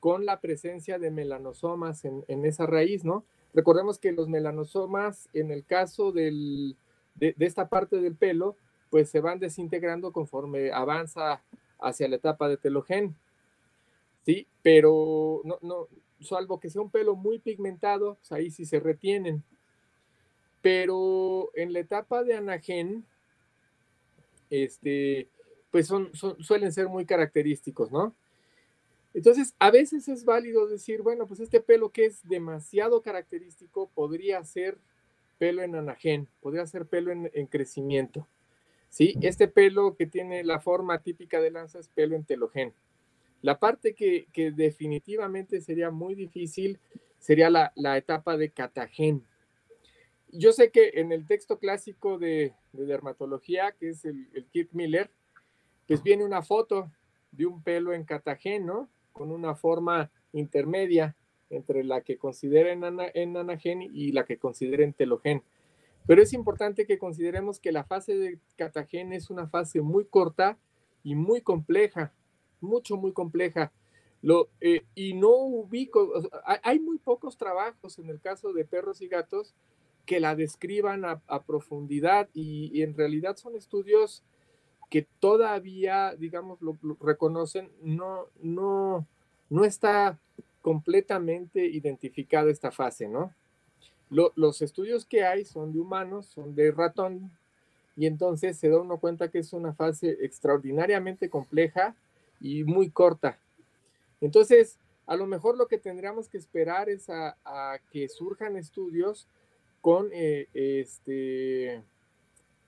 [0.00, 3.24] con la presencia de melanosomas en, esa raíz, ¿no?
[3.54, 6.74] Recordemos que los melanosomas, en el caso de,
[7.14, 8.56] de, esta parte del pelo,
[8.90, 11.40] pues se van desintegrando conforme avanza
[11.78, 13.14] hacia la etapa de telogen.
[14.28, 14.46] ¿Sí?
[14.60, 15.88] Pero no, no,
[16.20, 19.42] salvo que sea un pelo muy pigmentado, pues ahí sí se retienen.
[20.60, 23.06] Pero en la etapa de anagen,
[24.50, 25.28] este,
[25.70, 28.14] pues son, suelen ser muy característicos, ¿no?
[29.14, 34.44] Entonces, a veces es válido decir, bueno, pues este pelo que es demasiado característico podría
[34.44, 34.76] ser
[35.38, 38.26] pelo en anagen, podría ser pelo en, en crecimiento.
[38.90, 39.16] ¿sí?
[39.22, 42.74] Este pelo que tiene la forma típica de lanza es pelo en telogen.
[43.42, 46.78] La parte que, definitivamente sería muy difícil
[47.18, 49.24] sería la, etapa de catagen.
[50.30, 55.10] Yo sé que en el texto clásico de, dermatología, que es el, el, Miller,
[55.86, 56.90] pues viene una foto
[57.32, 58.88] de un pelo en catagen, ¿no?
[59.12, 61.16] Con una forma intermedia
[61.50, 65.42] entre la que consideren en, anagen y la que consideren telogen.
[66.06, 70.58] Pero es importante que consideremos que la fase de catagen es una fase muy corta
[71.02, 72.12] y muy compleja
[72.60, 73.72] mucho, muy compleja.
[74.22, 76.12] Lo, eh, y no ubico,
[76.62, 79.54] hay, muy pocos trabajos en el caso de perros y gatos
[80.06, 84.24] que la describan a, profundidad y, en realidad son estudios
[84.90, 89.06] que todavía, digamos, lo, reconocen, no, no,
[89.50, 90.18] no está
[90.62, 93.32] completamente identificada esta fase, ¿no?
[94.10, 97.30] los estudios que hay son de humanos, son de ratón,
[97.98, 101.96] y entonces se da uno cuenta que es una fase extraordinariamente compleja
[102.40, 103.38] y muy corta.
[104.20, 107.36] Entonces, a lo mejor lo que tendríamos que esperar es a,
[107.90, 109.26] que surjan estudios
[109.80, 111.82] con eh, este,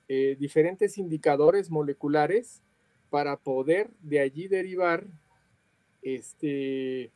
[0.08, 2.62] eh, diferentes indicadores moleculares
[3.10, 5.06] para poder de allí derivar
[6.02, 7.10] este,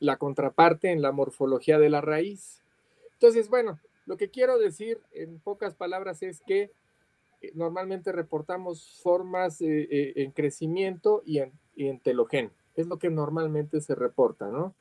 [0.00, 2.62] la contraparte en la morfología de la raíz.
[3.12, 6.70] Entonces, bueno, lo que quiero decir en pocas palabras es que
[7.54, 12.50] normalmente reportamos formas eh, eh, en crecimiento y en, y telogén.
[12.76, 14.74] Es lo que normalmente se reporta, ¿no?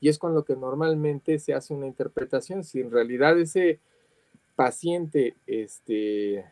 [0.00, 2.64] Y es con lo que normalmente se hace una interpretación.
[2.64, 3.80] Si en realidad ese
[4.54, 6.44] paciente, este,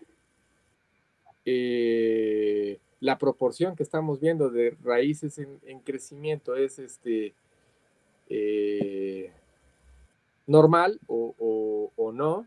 [3.00, 7.34] la proporción que estamos viendo de raíces en, crecimiento es este,
[10.46, 12.46] normal o, no,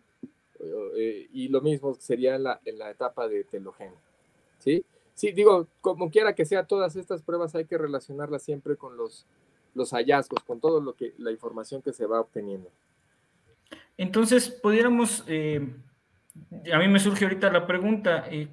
[0.96, 3.96] eh, y lo mismo sería en la, en la etapa de telogeno.
[4.60, 4.84] ¿sí?
[5.14, 9.26] sí, digo, como quiera que sea, todas estas pruebas hay que relacionarlas siempre con los,
[9.74, 12.70] los hallazgos, con todo lo que, la información que se va obteniendo.
[13.98, 15.76] Entonces, pudiéramos, eh,
[16.72, 18.48] a mí me surge ahorita la pregunta, eh,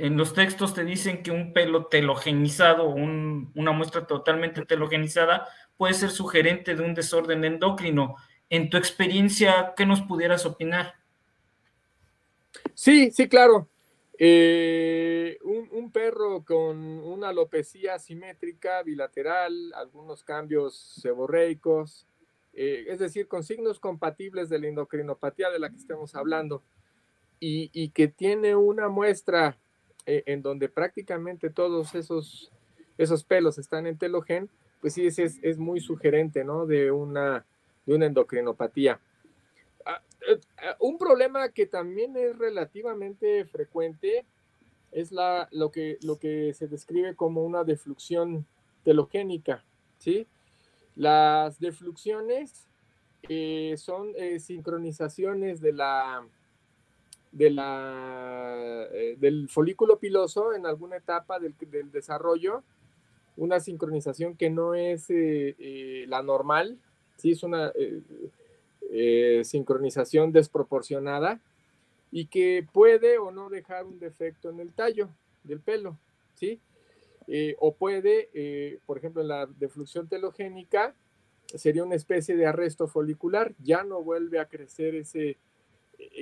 [0.00, 6.10] en los textos te dicen que un pelo telogenizado, una muestra totalmente telogenizada, puede ser
[6.10, 8.16] sugerente de un desorden endocrino
[8.48, 10.94] en tu experiencia, ¿qué nos pudieras opinar?
[12.76, 13.68] Sí, sí, claro.
[14.18, 22.06] Eh, un, perro con una alopecia simétrica, bilateral, algunos cambios seborreicos,
[22.52, 26.62] eh, es decir, con signos compatibles de la endocrinopatía de la que estemos hablando,
[27.40, 29.56] y, que tiene una muestra
[30.04, 32.52] eh, en donde prácticamente todos esos,
[32.98, 34.50] esos pelos están en telogen,
[34.82, 36.66] pues sí, es, es muy sugerente, ¿no?
[36.66, 37.46] De una
[37.86, 39.00] de una endocrinopatía.
[39.88, 44.26] Ah, eh, ah, un problema que también es relativamente frecuente
[44.90, 48.44] es la, lo, que, lo que se describe como una defluxión
[48.82, 49.64] telogénica.
[49.98, 50.26] ¿sí?
[50.96, 52.66] Las defluxiones
[53.28, 56.26] eh, son eh, sincronizaciones de la,
[57.30, 62.64] de la, del folículo piloso en alguna etapa del, del, desarrollo,
[63.36, 66.78] una sincronización que no es la normal,
[67.16, 67.32] ¿sí?
[67.32, 68.00] Es una eh,
[68.90, 71.40] eh, sincronización desproporcionada
[72.10, 75.08] y que puede o no dejar un defecto en el tallo
[75.44, 75.98] del pelo,
[76.34, 76.60] ¿sí?
[77.28, 80.94] Eh, o puede, por ejemplo, la defluxión telogénica,
[81.54, 85.36] sería una especie de arresto folicular, ya no vuelve a crecer ese,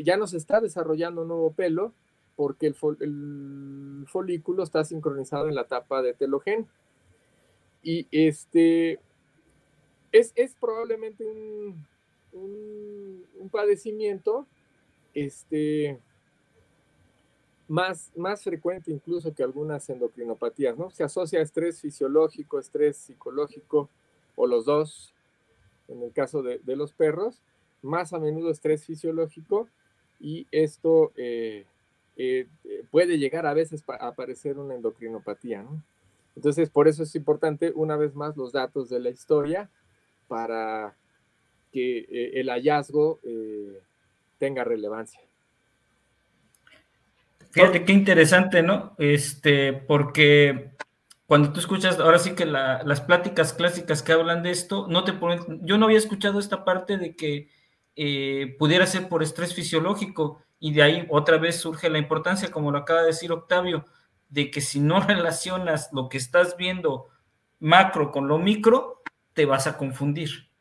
[0.03, 1.93] ya no se está desarrollando un nuevo pelo
[2.37, 6.67] porque el, folículo está sincronizado en la etapa de telogen.
[7.83, 8.99] Y este,
[10.13, 11.87] es, probablemente un,
[12.35, 14.47] un, padecimiento
[15.15, 15.99] este,
[17.69, 20.91] más, más frecuente incluso que algunas endocrinopatías, ¿no?
[20.91, 23.89] Se asocia a estrés fisiológico, estrés psicológico
[24.35, 25.13] o los dos,
[25.89, 27.41] en el caso de, los perros,
[27.83, 29.69] más a menudo estrés fisiológico
[30.19, 31.67] y esto eh,
[32.17, 32.47] eh,
[32.91, 35.83] puede llegar a veces a aparecer una endocrinopatía, ¿no?
[36.37, 39.71] Entonces, por eso es importante, una vez más, los datos de la historia
[40.27, 40.97] para
[41.75, 43.83] que eh, el hallazgo eh,
[44.39, 45.21] tenga relevancia.
[47.51, 48.95] Fíjate qué interesante, ¿no?
[48.97, 50.71] Este, porque
[51.27, 55.13] cuando tú escuchas, ahora sí que las pláticas clásicas que hablan de esto, no te
[55.13, 57.49] ponen, yo no había escuchado esta parte de que
[57.97, 62.71] eh, pudiera ser por estrés fisiológico y de ahí otra vez surge la importancia, como
[62.71, 63.85] lo acaba de decir Octavio,
[64.29, 67.09] de que si no relacionas lo que estás viendo
[67.59, 69.03] macro con lo micro,
[69.33, 70.54] te vas a confundir.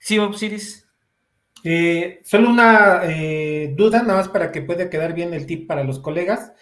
[0.00, 0.88] ¿Sí, Osiris?
[1.62, 5.84] Eh, solo una eh, duda, nada más para que pueda quedar bien el tip para
[5.84, 6.52] los colegas.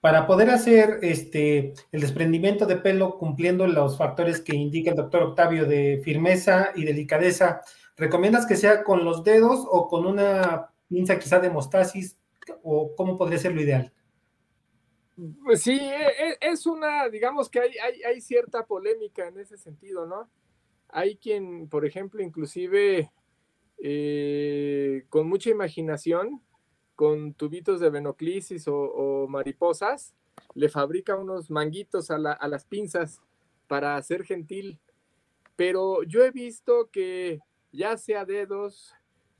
[0.00, 5.22] Para poder hacer este, el desprendimiento de pelo cumpliendo los factores que indica el doctor
[5.22, 7.60] Octavio de firmeza y delicadeza,
[7.96, 12.16] ¿recomiendas que sea con los dedos o con una pinza quizá de mostasis?
[12.62, 13.92] ¿O cómo podría ser lo ideal?
[15.44, 20.06] Pues sí, e, e, es una, digamos que hay, hay cierta polémica en ese sentido,
[20.06, 20.30] ¿no?
[20.88, 23.10] Hay quien, por ejemplo, inclusive
[23.78, 26.42] eh, con mucha imaginación,
[26.94, 30.14] con tubitos de venoclisis o, mariposas,
[30.54, 33.20] le fabrica unos manguitos a, las pinzas
[33.68, 34.80] para hacer gentil.
[35.54, 38.94] Pero yo he visto que ya sea dedos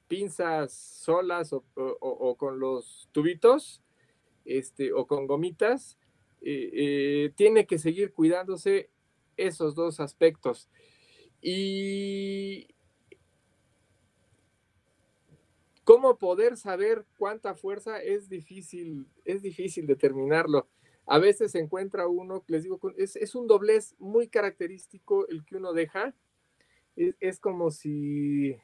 [0.07, 3.83] pinzas solas o, con los tubitos
[4.45, 5.99] este, o con gomitas,
[6.41, 8.91] eh, eh, tiene que seguir cuidándose
[9.37, 10.69] esos dos aspectos.
[11.41, 12.69] Y
[15.85, 20.69] cómo poder saber cuánta fuerza es difícil, es difícil determinarlo.
[21.07, 25.57] A veces se encuentra uno, les digo, es, es un doblez muy característico el que
[25.57, 26.15] uno deja.
[26.95, 28.55] Es, como si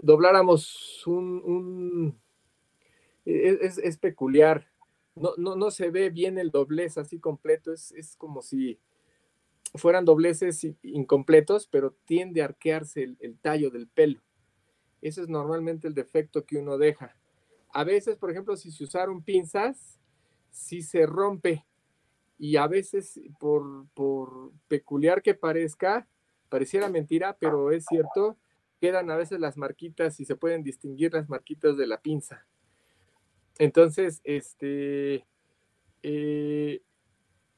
[0.00, 2.18] dobláramos un...
[3.26, 4.70] es, peculiar.
[5.14, 7.74] No, no, no, se ve bien el doblez así completo.
[7.74, 8.78] Es, es como si
[9.74, 14.20] fueran dobleces incompletos, pero tiende a arquearse el tallo del pelo.
[15.02, 17.16] Ese es normalmente el defecto que uno deja.
[17.72, 19.98] A veces, por ejemplo, si se usaron pinzas,
[20.50, 21.66] si se rompe.
[22.38, 23.86] Y a veces, por,
[24.68, 26.06] peculiar que parezca,
[26.48, 28.36] pareciera mentira, pero es cierto,
[28.80, 32.46] quedan a veces las marquitas y se pueden distinguir las marquitas de la pinza.
[33.58, 35.26] Entonces, este,
[36.02, 36.82] eh,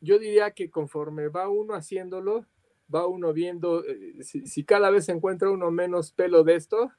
[0.05, 2.47] yo diría que conforme va uno haciéndolo,
[2.95, 6.93] va uno viendo, eh, si, si, cada vez se encuentra uno menos pelo de esto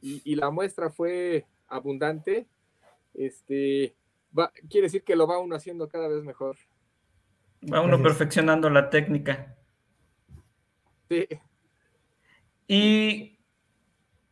[0.00, 2.48] y, y la muestra fue abundante,
[3.14, 3.94] este,
[4.36, 6.56] va, quiere decir que lo va uno haciendo cada vez mejor.
[7.72, 9.56] Va uno perfeccionando la técnica.
[11.08, 11.28] Sí.
[12.66, 13.38] Y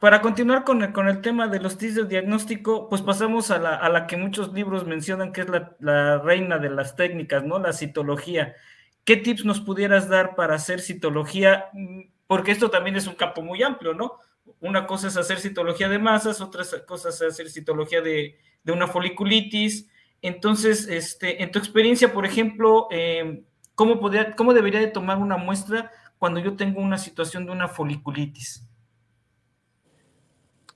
[0.01, 4.17] para continuar con el, tema de los tips de diagnóstico, pues pasamos a la, que
[4.17, 5.47] muchos libros mencionan que es
[5.79, 7.59] la, reina de las técnicas, ¿no?
[7.59, 8.55] La citología.
[9.05, 11.67] ¿Qué tips nos pudieras dar para hacer citología?
[12.27, 14.15] Porque esto también es un campo muy amplio, ¿no?
[14.61, 18.39] Una cosa es hacer citología de masas, otra cosa es hacer citología de,
[18.69, 19.91] una foliculitis.
[20.23, 23.45] Entonces, este, en tu experiencia, por ejemplo, em,
[23.75, 24.01] ¿cómo,
[24.35, 28.70] ¿cómo debería de tomar una muestra cuando yo tengo una situación de una foliculitis?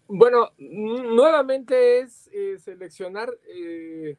[0.07, 4.19] Bueno, nuevamente es eh, seleccionar eh,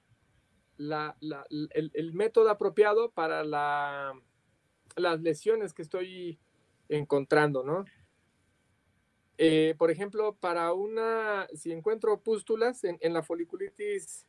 [0.77, 6.39] el, método apropiado para las lesiones que estoy
[6.89, 7.85] encontrando, ¿no?
[9.37, 14.25] Eh, por ejemplo, para una, si encuentro pústulas en, la foliculitis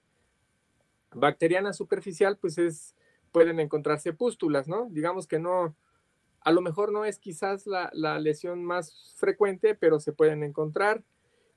[1.15, 2.95] bacteriana superficial, pues es,
[3.33, 4.89] pueden encontrarse pústulas, ¿no?
[4.91, 5.75] Digamos que no,
[6.41, 11.03] a lo mejor no es quizás la, la lesión más frecuente, pero se pueden encontrar.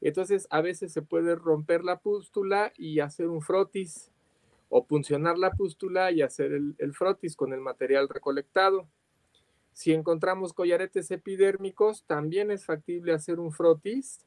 [0.01, 4.11] Entonces, a veces se puede romper la pústula y hacer un frotis,
[4.69, 8.87] o puncionar la pústula y hacer el, frotis con el material recolectado.
[9.73, 14.25] Si encontramos collaretes epidérmicos, también es factible hacer un frotis.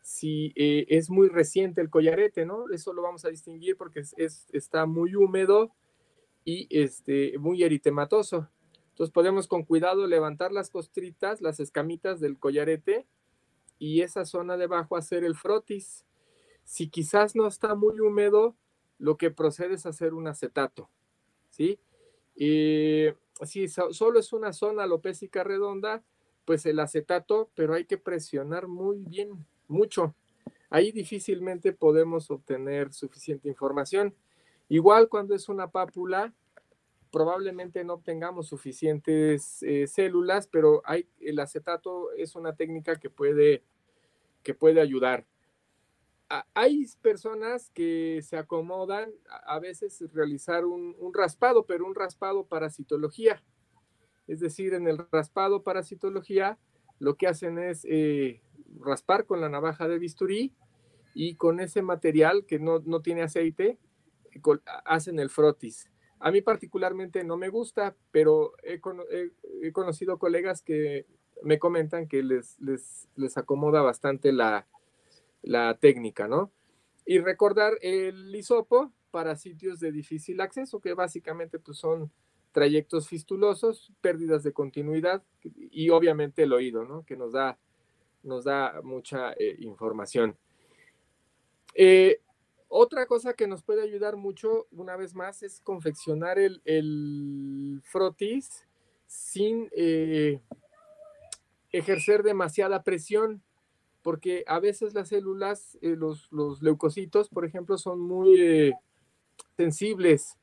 [0.00, 2.70] Si eh, es muy reciente el collarete, ¿no?
[2.70, 5.72] Eso lo vamos a distinguir porque es, está muy húmedo
[6.44, 8.48] y este, muy eritematoso.
[8.90, 13.06] Entonces podemos con cuidado levantar las costritas, las escamitas del collarete
[13.80, 16.04] y esa zona debajo hacer el frotis.
[16.62, 18.54] Si quizás no está muy húmedo,
[18.98, 20.88] lo que procede es hacer un acetato,
[21.48, 21.80] ¿sí?
[22.36, 23.06] Y
[23.42, 26.04] si solo es una zona alopésica redonda,
[26.44, 30.14] pues el acetato, pero hay que presionar muy bien, mucho.
[30.68, 34.14] Ahí difícilmente podemos obtener suficiente información.
[34.68, 36.34] Igual cuando es una pápula,
[37.10, 40.82] probablemente no obtengamos suficientes eh, células, pero
[41.20, 43.62] el acetato es una técnica que puede,
[44.42, 45.26] que puede ayudar.
[46.54, 49.10] hay personas que se acomodan
[49.46, 53.42] a, veces realizar un, raspado, pero un raspado para citología.
[54.28, 56.58] Es decir, en el raspado para citología,
[57.00, 58.42] lo que hacen es eh,
[58.78, 60.54] raspar con la navaja de bisturí
[61.14, 63.78] y con ese material que no, tiene aceite,
[64.84, 65.90] hacen el frotis.
[66.20, 68.80] A mí particularmente no me gusta, pero he,
[69.72, 71.06] conocido colegas que
[71.42, 74.66] me comentan que les, les, acomoda bastante la,
[75.42, 76.50] la, técnica, ¿no?
[77.04, 82.10] Y recordar el hisopo para sitios de difícil acceso, que básicamente pues, son
[82.52, 87.04] trayectos fistulosos, pérdidas de continuidad y obviamente el oído, ¿no?
[87.04, 87.58] Que nos da,
[88.22, 90.36] nos da mucha eh, información.
[91.74, 92.20] Eh,
[92.68, 98.66] otra cosa que nos puede ayudar mucho, una vez más, es confeccionar el, frotis
[99.06, 100.40] sin eh,
[101.72, 103.42] ejercer demasiada presión,
[104.02, 108.74] porque a veces las células, los, los, leucocitos, por ejemplo, son muy
[109.56, 110.38] sensibles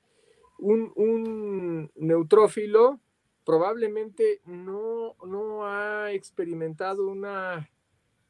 [0.58, 3.00] un, neutrófilo
[3.46, 7.70] probablemente no, no, ha experimentado una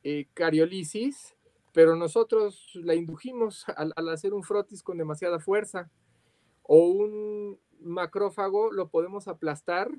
[0.04, 1.36] eh, cariolisis,
[1.74, 5.90] pero nosotros la indujimos al, hacer un frotis con demasiada fuerza.
[6.70, 9.90] O un macrófago lo podemos aplastar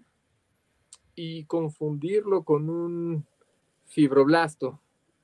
[1.20, 3.26] y confundirlo con un
[3.86, 4.80] fibroblasto.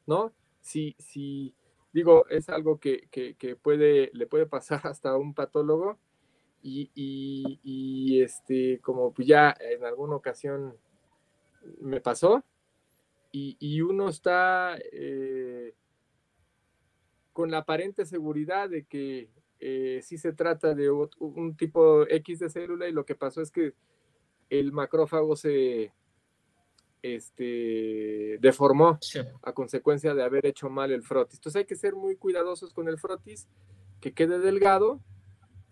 [0.07, 0.33] ¿no?
[0.61, 1.55] Si, si
[1.93, 3.09] digo, es algo que,
[3.63, 5.97] puede, le puede pasar hasta a un patólogo
[6.63, 10.77] y, este, como pues ya en alguna ocasión
[11.81, 12.43] me pasó
[13.31, 15.75] y, uno está eh,
[17.33, 19.29] con la aparente seguridad de que
[19.61, 23.51] eh, sí se trata de un tipo X de célula y lo que pasó es
[23.53, 23.75] que
[24.51, 25.93] el macrófago se
[27.03, 28.99] este, deformó
[29.43, 31.39] a consecuencia de haber hecho mal el frotis.
[31.39, 33.47] Entonces hay que ser muy cuidadosos con el frotis,
[34.01, 35.01] que quede delgado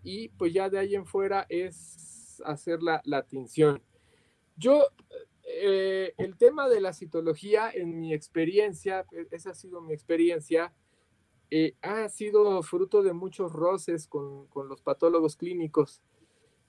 [0.03, 3.81] y pues ya de ahí en fuera es hacer la, la tinción.
[4.57, 4.83] Yo,
[5.43, 10.71] eh, el tema de la citología, en mi experiencia, esa ha sido mi experiencia,
[11.49, 16.01] eh, ha sido fruto de muchos roces con, con los patólogos clínicos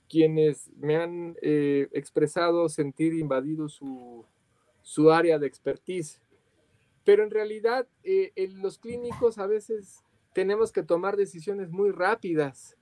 [0.09, 4.25] quienes me han eh, expresado sentir invadido su,
[4.83, 6.21] su, área de expertise.
[7.05, 12.77] Pero en realidad, eh, en los clínicos a veces tenemos que tomar decisiones muy rápidas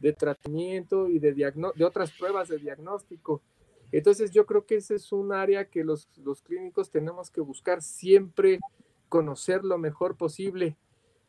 [0.00, 3.42] de tratamiento y de, de otras pruebas de diagnóstico.
[3.90, 7.82] Entonces yo creo que ese es un área que los, los clínicos tenemos que buscar
[7.82, 8.60] siempre
[9.08, 10.76] conocer lo mejor posible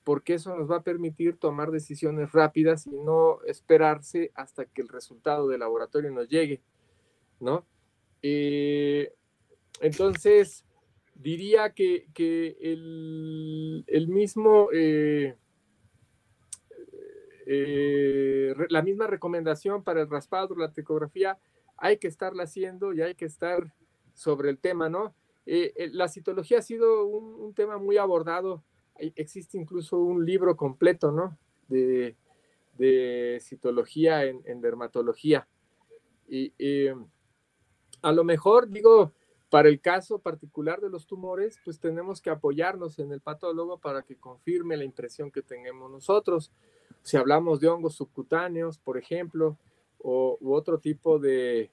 [0.03, 4.87] porque eso nos va a permitir tomar decisiones rápidas y no esperarse hasta que el
[4.87, 6.61] resultado del laboratorio nos llegue,
[7.39, 7.65] ¿no?
[8.21, 9.13] Eh,
[9.81, 10.65] entonces,
[11.15, 12.07] diría que,
[12.59, 15.35] el, mismo, eh,
[17.45, 21.37] eh, la misma recomendación para el raspado, la tecografía,
[21.77, 23.73] hay que estarla haciendo y hay que estar
[24.13, 25.13] sobre el tema, ¿no?
[25.93, 28.63] la citología ha sido un tema muy abordado
[29.15, 31.37] existe incluso un libro completo, ¿no?
[31.67, 32.15] De,
[33.41, 35.47] citología en, dermatología.
[36.27, 36.53] Y
[38.01, 39.11] a lo mejor, digo,
[39.49, 44.03] para el caso particular de los tumores, pues tenemos que apoyarnos en el patólogo para
[44.03, 46.51] que confirme la impresión que tenemos nosotros.
[47.01, 49.57] Si hablamos de hongos subcutáneos, por ejemplo,
[49.97, 51.71] o, u otro tipo de,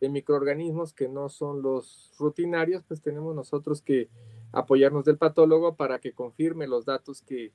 [0.00, 4.08] de microorganismos que no son los rutinarios, pues tenemos nosotros que
[4.52, 7.52] apoyarnos del patólogo para que confirme los datos que,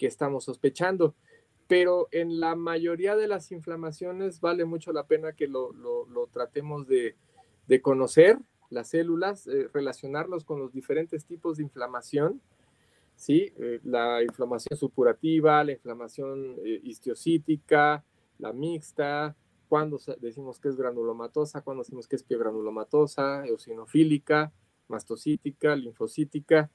[0.00, 1.14] estamos sospechando.
[1.66, 5.74] Pero en la mayoría de las inflamaciones vale mucho la pena que lo,
[6.32, 7.16] tratemos de,
[7.82, 8.38] conocer
[8.70, 12.40] las células, eh, relacionarlos con los diferentes tipos de inflamación,
[13.16, 13.52] ¿sí?
[13.56, 18.04] Eh, la inflamación supurativa, la inflamación eh, histiocítica,
[18.38, 19.34] la mixta,
[19.68, 24.52] cuando decimos que es granulomatosa, cuando decimos que es piogranulomatosa, eosinofílica,
[24.88, 26.70] mastocítica, linfocítica,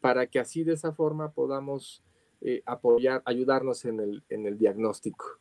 [0.00, 2.02] para que así de esa forma podamos
[2.40, 5.38] eh, apoyar, ayudarnos en el, en el diagnóstico.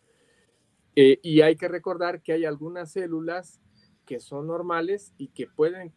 [0.96, 3.62] Eh, y hay que recordar que hay algunas células
[4.06, 5.94] que son normales y que pueden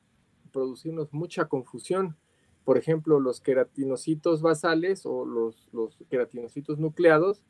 [0.53, 2.17] producirnos mucha confusión.
[2.65, 7.45] Por ejemplo, los queratinocitos basales o los, queratinocitos nucleados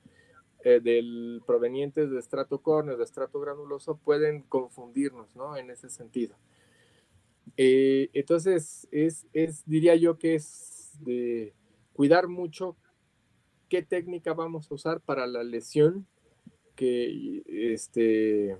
[0.65, 5.57] eh, del, provenientes de estrato córneo, de estrato granuloso, pueden confundirnos ¿no?
[5.57, 6.37] en ese sentido.
[7.57, 9.27] Eh, entonces, es,
[9.67, 11.55] diría yo que es de
[11.93, 12.77] cuidar mucho
[13.69, 16.07] qué técnica vamos a usar para la lesión,
[16.75, 18.57] que, este,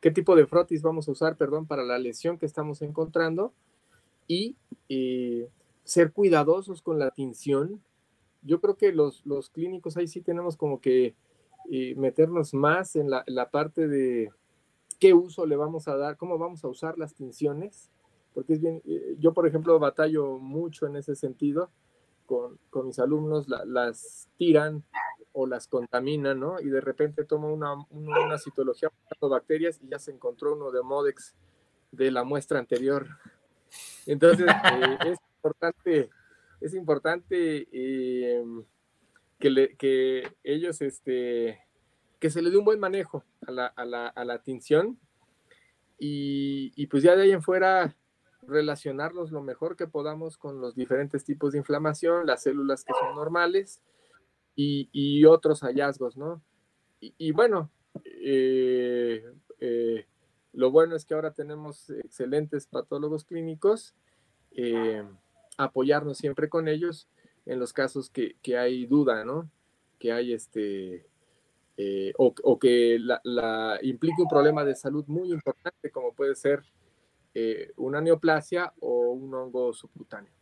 [0.00, 3.54] qué tipo de frotis vamos a usar, perdón, para la lesión que estamos encontrando
[4.28, 4.56] y
[4.88, 5.48] eh,
[5.84, 7.82] ser cuidadosos con la tinción.
[8.42, 9.22] Yo creo que los,
[9.52, 11.14] clínicos ahí sí tenemos como que
[11.70, 14.30] eh, meternos más en la, en la parte de
[14.98, 17.90] qué uso le vamos a dar, cómo vamos a usar las tinciones,
[18.34, 21.70] porque es bien, eh, yo por ejemplo batallo mucho en ese sentido
[22.26, 24.84] con, con mis alumnos, las tiran
[25.32, 26.60] o las contaminan, ¿no?
[26.60, 28.90] Y de repente tomo una, una, citología
[29.20, 31.34] de bacterias y ya se encontró uno de Modex
[31.92, 33.06] de la muestra anterior.
[34.06, 36.10] Entonces, eh, es importante,
[36.60, 38.44] es importante eh,
[39.38, 41.65] que, le, que ellos, este,
[42.18, 44.98] que se le dé un buen manejo a la, a la, a la tinción
[45.98, 47.96] y, y, pues ya de ahí en fuera
[48.42, 53.14] relacionarlos lo mejor que podamos con los diferentes tipos de inflamación, las células que son
[53.14, 53.82] normales
[54.54, 56.42] y, y otros hallazgos, ¿no?
[56.98, 57.70] Y, bueno,
[58.04, 59.22] eh,
[59.60, 60.06] eh,
[60.52, 63.94] lo bueno es que ahora tenemos excelentes patólogos clínicos,
[64.52, 65.04] eh,
[65.58, 67.08] apoyarnos siempre con ellos
[67.44, 69.50] en los casos que, que hay duda, ¿no?
[69.98, 71.06] Que hay este,
[71.76, 76.62] eh, o, que la, implique un problema de salud muy importante como puede ser
[77.34, 80.32] eh, una neoplasia o un hongo subcutáneo.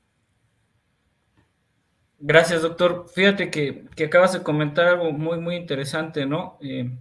[2.20, 3.06] Gracias, doctor.
[3.12, 6.56] Fíjate que, acabas de comentar algo muy, muy interesante, ¿no?
[6.62, 6.96] Eh,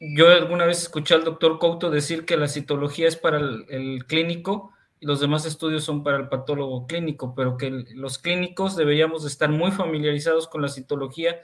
[0.00, 4.72] yo alguna vez escuché al doctor Couto decir que la citología es para el, clínico
[4.98, 9.50] y los demás estudios son para el patólogo clínico, pero que los clínicos deberíamos estar
[9.50, 11.38] muy familiarizados con la citología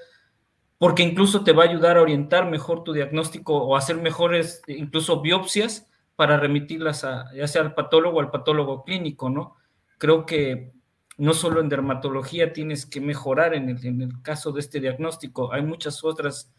[0.81, 5.20] porque incluso te va a ayudar a orientar mejor tu diagnóstico o hacer mejores, incluso
[5.20, 9.57] biopsias para remitirlas a, ya sea al patólogo o al patólogo clínico, ¿no?
[9.99, 10.72] Creo que
[11.18, 16.03] no solo en dermatología tienes que mejorar en el, caso de este diagnóstico, hay muchas
[16.03, 16.51] otras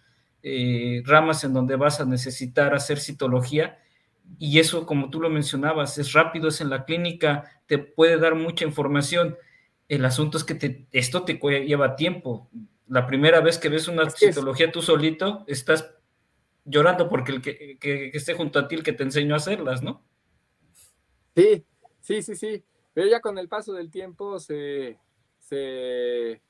[0.44, 3.80] eh, ramas en donde vas a necesitar hacer citología
[4.38, 8.36] y eso, como tú lo mencionabas, es rápido, es en la clínica, te puede dar
[8.36, 9.36] mucha información.
[9.90, 12.52] El asunto es que esto te lleva tiempo
[12.92, 15.96] la primera vez que ves una citología tú solito, estás
[16.66, 20.04] llorando porque el que, esté junto a ti el que te enseñó a hacerlas, ¿no?
[21.34, 21.66] Sí,
[22.02, 22.66] sí, sí, sí.
[22.94, 25.00] Pero ya con el paso del tiempo se,
[25.40, 26.42] se,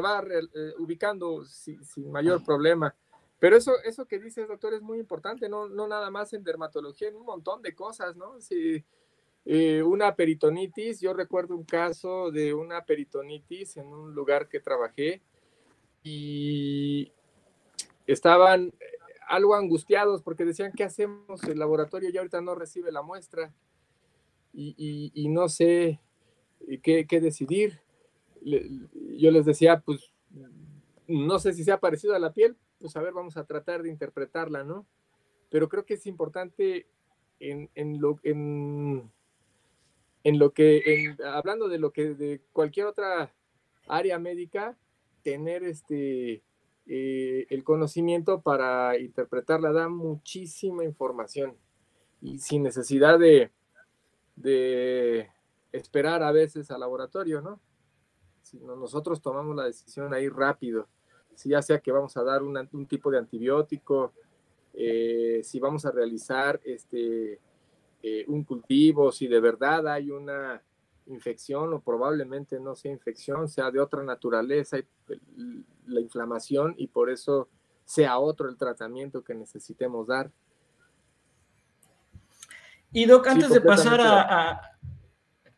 [0.00, 1.78] va eh, ubicando sin,
[2.10, 2.92] mayor problema.
[3.38, 7.06] Pero eso, eso que dices, doctor, es muy importante, no, no nada más en dermatología,
[7.06, 8.40] en un montón de cosas, ¿no?
[8.40, 8.84] Si,
[9.44, 15.22] eh, una peritonitis, yo recuerdo un caso de una peritonitis en un lugar que trabajé,
[16.04, 17.10] y
[18.06, 18.72] estaban
[19.26, 21.42] algo angustiados porque decían, ¿qué hacemos?
[21.44, 23.52] El laboratorio ya ahorita no recibe la muestra
[24.52, 26.00] y, no sé
[26.82, 27.80] qué, decidir.
[28.42, 30.12] yo les decía, pues
[31.08, 33.82] no sé si se ha parecido a la piel, pues a ver, vamos a tratar
[33.82, 34.86] de interpretarla, ¿no?
[35.48, 36.86] Pero creo que es importante
[37.40, 39.10] en, lo, en,
[40.22, 43.34] en lo que, hablando de lo que de cualquier otra
[43.88, 44.76] área médica,
[45.24, 46.44] tener este,
[46.86, 51.56] eh, el conocimiento para interpretarla, da muchísima información
[52.20, 53.50] y sin necesidad de,
[54.36, 55.30] de
[55.72, 57.60] esperar a veces al laboratorio, ¿no?
[58.42, 60.86] Sino nosotros tomamos la decisión ahí rápido,
[61.34, 64.12] si ya sea que vamos a dar un tipo de antibiótico,
[64.72, 67.40] eh, si vamos a realizar este,
[68.02, 70.62] eh, un cultivo, si de verdad hay una
[71.06, 74.78] infección o probablemente no sea infección, sea de otra naturaleza,
[75.86, 77.48] la inflamación y por eso
[77.84, 80.30] sea otro el tratamiento que necesitemos dar.
[82.92, 84.70] Y Doc, antes de pasar a,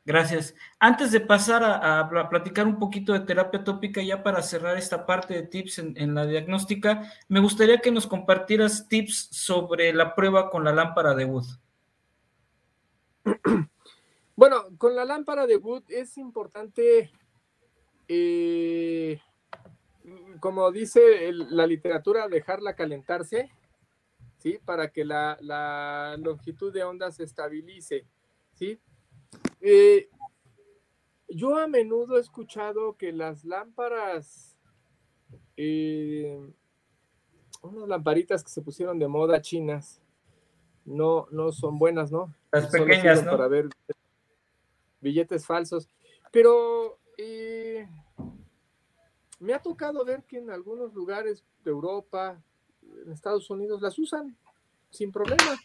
[0.05, 0.55] Gracias.
[0.79, 5.35] Antes de pasar a, platicar un poquito de terapia tópica, ya para cerrar esta parte
[5.35, 10.49] de tips en, en, la diagnóstica, me gustaría que nos compartieras tips sobre la prueba
[10.49, 11.47] con la lámpara de Wood.
[14.37, 17.11] Bueno, con la lámpara de Wood es importante,
[18.07, 19.19] eh,
[20.41, 23.51] como dice la literatura, dejarla calentarse,
[24.37, 24.59] ¿sí?
[24.63, 28.05] Para que la, longitud de onda se estabilice,
[28.53, 28.79] ¿sí?
[29.63, 30.11] Eh,
[31.29, 34.55] yo a menudo he escuchado que las lámparas,
[35.57, 36.39] eh,
[37.63, 40.03] unas lamparitas que se pusieron de moda chinas,
[40.85, 42.35] no, no son buenas, ¿no?
[42.53, 43.31] Las pequeñas, ¿no?
[43.31, 43.71] Para ver
[45.07, 45.89] billetes falsos.
[46.33, 47.89] Pero eh,
[49.39, 52.43] me ha tocado ver que en algunos lugares de Europa,
[53.05, 54.37] en Estados Unidos, las usan
[54.91, 55.59] sin problema.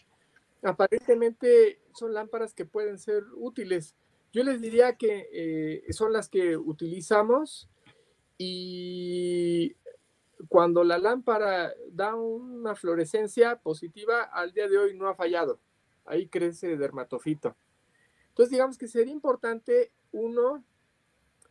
[0.62, 3.96] Aparentemente son lámparas que pueden ser útiles.
[4.32, 7.68] Yo les diría que eh, son las que utilizamos
[8.38, 9.76] y
[10.48, 15.60] cuando la lámpara da una fluorescencia positiva, al día de hoy no ha fallado.
[16.06, 17.56] Ahí crece dermatofito.
[18.42, 20.64] Entonces, digamos que sería importante, uno,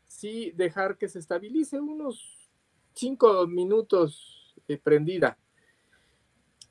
[0.09, 2.51] sí dejar que se estabilice unos
[2.95, 5.39] cinco minutos eh, prendida.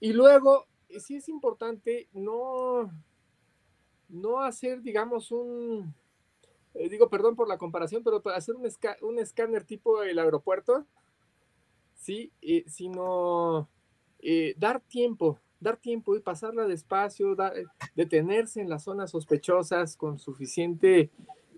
[0.01, 2.91] Y luego, eh, sí es importante no,
[4.09, 5.95] no hacer, digamos, un,
[6.73, 8.69] eh, digo, perdón por la comparación, pero para hacer un,
[9.03, 10.85] un escáner tipo el aeropuerto,
[11.95, 12.33] sí,
[12.67, 13.69] sino
[14.57, 21.09] dar tiempo, dar tiempo y pasarla despacio, eh, detenerse en las zonas sospechosas con suficiente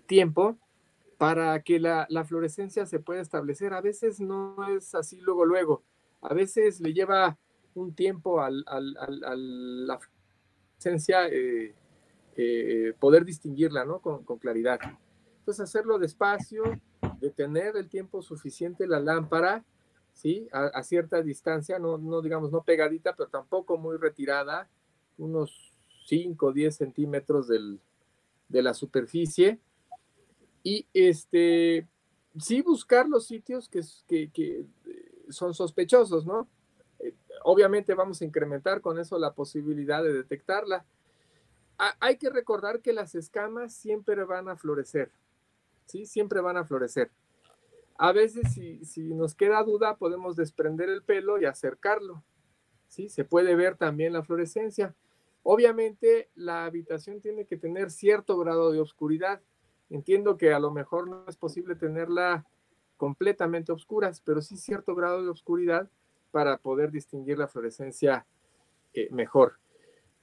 [0.06, 0.58] tiempo
[1.18, 3.74] para que la, la, fluorescencia se pueda establecer.
[3.74, 5.82] A veces no es así luego, luego.
[6.20, 7.38] A veces le lleva
[7.74, 11.74] un tiempo a la fluorescencia eh,
[12.36, 14.00] eh, poder distinguirla ¿no?
[14.00, 14.80] con, con claridad.
[15.38, 16.64] Entonces hacerlo despacio,
[17.20, 19.64] detener el tiempo suficiente la lámpara
[20.12, 20.48] ¿sí?
[20.52, 24.68] A, cierta distancia, no, no digamos no pegadita, pero tampoco muy retirada,
[25.18, 25.72] unos
[26.06, 27.80] 5 o 10 centímetros del,
[28.48, 29.58] de la superficie.
[30.62, 31.88] Y este,
[32.38, 34.66] sí buscar los sitios que, que, que
[35.28, 36.48] son sospechosos, ¿no?
[37.00, 40.84] Eh, obviamente vamos a incrementar con eso la posibilidad de detectarla.
[41.98, 45.10] hay que recordar que las escamas siempre van a florecer,
[45.86, 46.06] ¿sí?
[46.06, 47.10] Siempre van a florecer.
[47.96, 52.22] A veces si, nos queda duda podemos desprender el pelo y acercarlo.
[52.88, 53.08] ¿sí?
[53.08, 54.94] Se puede ver también la fluorescencia.
[55.42, 59.40] Obviamente la habitación tiene que tener cierto grado de oscuridad.
[59.90, 62.46] Entiendo que a lo mejor no es posible tenerla
[62.96, 65.90] completamente oscuras, pero sí cierto grado de oscuridad
[66.30, 68.26] para poder distinguir la fluorescencia
[68.94, 69.58] eh, mejor.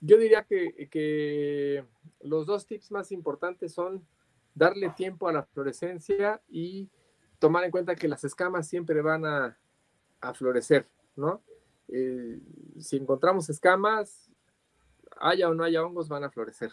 [0.02, 1.86] Yo diría que, que,
[2.22, 4.06] los dos tips más importantes son
[4.56, 6.90] darle tiempo a la fluorescencia y
[7.40, 9.58] tomar en cuenta que las escamas siempre van a,
[10.34, 10.86] florecer,
[11.16, 11.42] ¿no?
[11.88, 12.40] Eh,
[12.78, 14.30] si encontramos escamas,
[15.20, 16.72] haya o no haya hongos, van a florecer.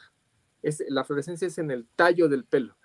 [0.63, 2.77] Es, la fluorescencia es en el tallo del pelo.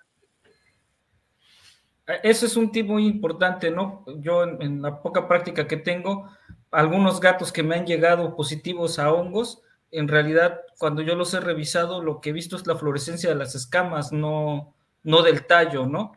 [2.06, 4.04] Eh, eso es un tip muy importante, ¿no?
[4.18, 6.30] Yo en, la poca práctica que tengo,
[6.70, 11.40] algunos gatos que me han llegado positivos a hongos, en realidad cuando yo los he
[11.40, 15.86] revisado, lo que he visto es la fluorescencia de las escamas, no, no del tallo,
[15.86, 16.12] ¿no?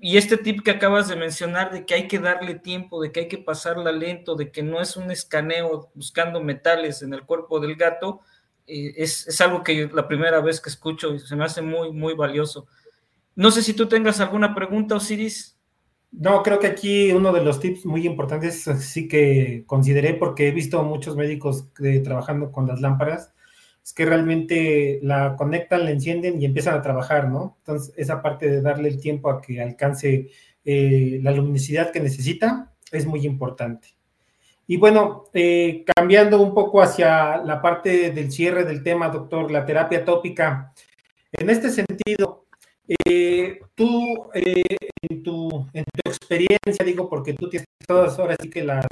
[0.00, 3.20] Y este tip que acabas de mencionar de que hay que darle tiempo, de que
[3.20, 7.60] hay que pasarla lento, de que no es un escaneo buscando metales en el cuerpo
[7.60, 8.20] del gato,
[8.66, 11.92] eh, es, es, algo que la primera vez que escucho y se me hace muy,
[11.92, 12.66] muy valioso.
[13.34, 15.58] No sé si tú tengas alguna pregunta, Osiris.
[16.10, 20.50] No, creo que aquí uno de los tips muy importantes sí que consideré porque he
[20.50, 21.68] visto muchos médicos
[22.04, 23.32] trabajando con las lámparas,
[23.84, 27.56] es que realmente la conectan, la encienden y empiezan a trabajar, ¿no?
[27.58, 30.30] Entonces, esa parte de darle el tiempo a que alcance
[30.64, 33.88] eh, la luminosidad que necesita es muy importante.
[34.66, 39.66] Y bueno, eh, cambiando un poco hacia la parte del cierre del tema, doctor, la
[39.66, 40.72] terapia tópica.
[41.32, 42.46] En este sentido,
[42.86, 48.62] eh, tú, en, tu, en, tu, experiencia, digo, porque tú tienes todas ahora sí que
[48.62, 48.86] las,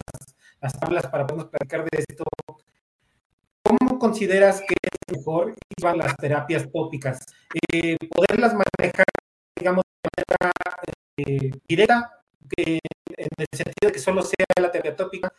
[0.61, 2.59] las tablas para podernos platicar de esto, ¿cómo
[4.01, 7.25] consideras que es mejor van las terapias tópicas?
[7.73, 9.07] Eh, ¿Poderlas manejar,
[9.57, 10.53] digamos, de manera
[11.17, 12.23] eh, directa,
[12.57, 15.33] en el sentido de que solo sea la terapia tópica,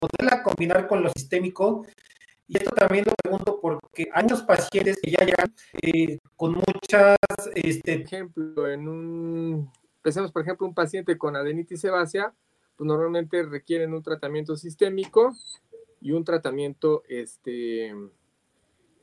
[0.00, 1.86] poderla combinar con lo sistémico
[2.48, 7.16] y esto también lo pregunto porque hay muchos pacientes que ya llegan eh, con muchas...
[7.54, 7.94] Este...
[7.94, 9.72] Ejemplo, en un...
[10.00, 12.32] Pensemos, por ejemplo, un paciente con adenitis sebácea,
[12.76, 15.32] pues normalmente requieren un tratamiento sistémico
[16.00, 17.94] y un tratamiento este,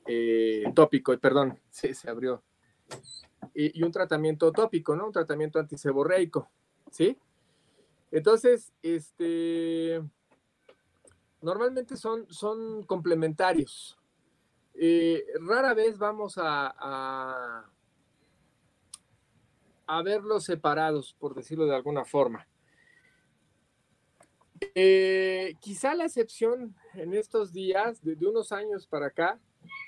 [0.08, 2.44] eh, tópico, perdón, se, abrió.
[3.54, 5.08] Y, y, un tratamiento tópico, ¿no?
[5.08, 6.50] Un tratamiento antiseborreico,
[6.92, 7.18] ¿sí?
[8.12, 10.02] Entonces, este
[11.44, 14.00] normalmente son, son complementarios.
[14.74, 17.66] Eh, rara vez vamos a,
[19.86, 22.48] a, verlos separados, por decirlo de alguna forma.
[24.76, 29.40] Eh, quizá la excepción en estos días, de, unos años para acá,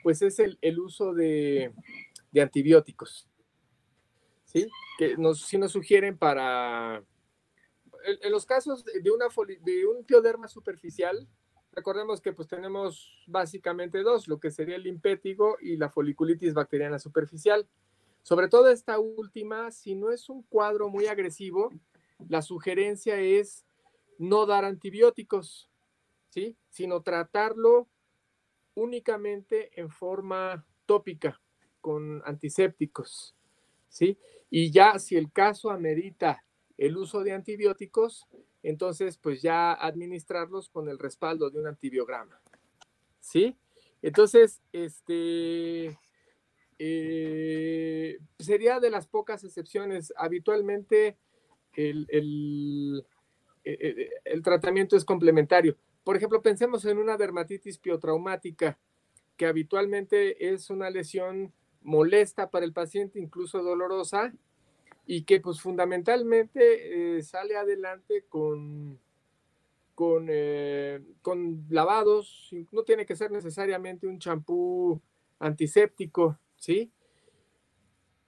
[0.03, 1.73] pues es el, uso de,
[2.39, 3.27] antibióticos.
[4.45, 4.69] ¿Sí?
[4.97, 7.03] Que nos, sí nos sugieren para.
[8.21, 9.25] En, los casos de, una,
[9.63, 11.27] de un pioderma superficial,
[11.75, 16.99] Recordemos que pues tenemos básicamente dos, lo que sería el limpétigo y la foliculitis bacteriana
[16.99, 17.67] superficial.
[18.21, 21.69] Sobre todo esta última, si no es un cuadro muy agresivo,
[22.29, 23.64] la sugerencia es
[24.17, 25.69] no dar antibióticos,
[26.29, 26.55] ¿sí?
[26.69, 27.87] Sino tratarlo
[28.73, 31.41] únicamente en forma tópica,
[31.81, 33.35] con antisépticos,
[33.89, 34.17] ¿sí?
[34.49, 36.43] Y ya si el caso amerita
[36.77, 38.27] el uso de antibióticos,
[38.63, 42.41] entonces pues ya administrarlos con el respaldo de un antibiograma.
[43.19, 43.55] ¿Sí?
[44.01, 45.97] Entonces, este
[46.77, 50.13] eh, sería de las pocas excepciones.
[50.17, 51.17] Habitualmente
[51.73, 53.05] el, el,
[53.65, 55.75] e, e, el, tratamiento es complementario.
[56.03, 58.77] Por ejemplo, pensemos en una dermatitis piotraumática,
[59.35, 61.51] que habitualmente es una lesión
[61.81, 64.33] molesta para el paciente, incluso dolorosa,
[65.05, 68.99] y que pues fundamentalmente eh, sale adelante con,
[69.93, 75.01] con, eh, con lavados, no tiene que ser necesariamente un champú
[75.39, 76.91] antiséptico, ¿sí?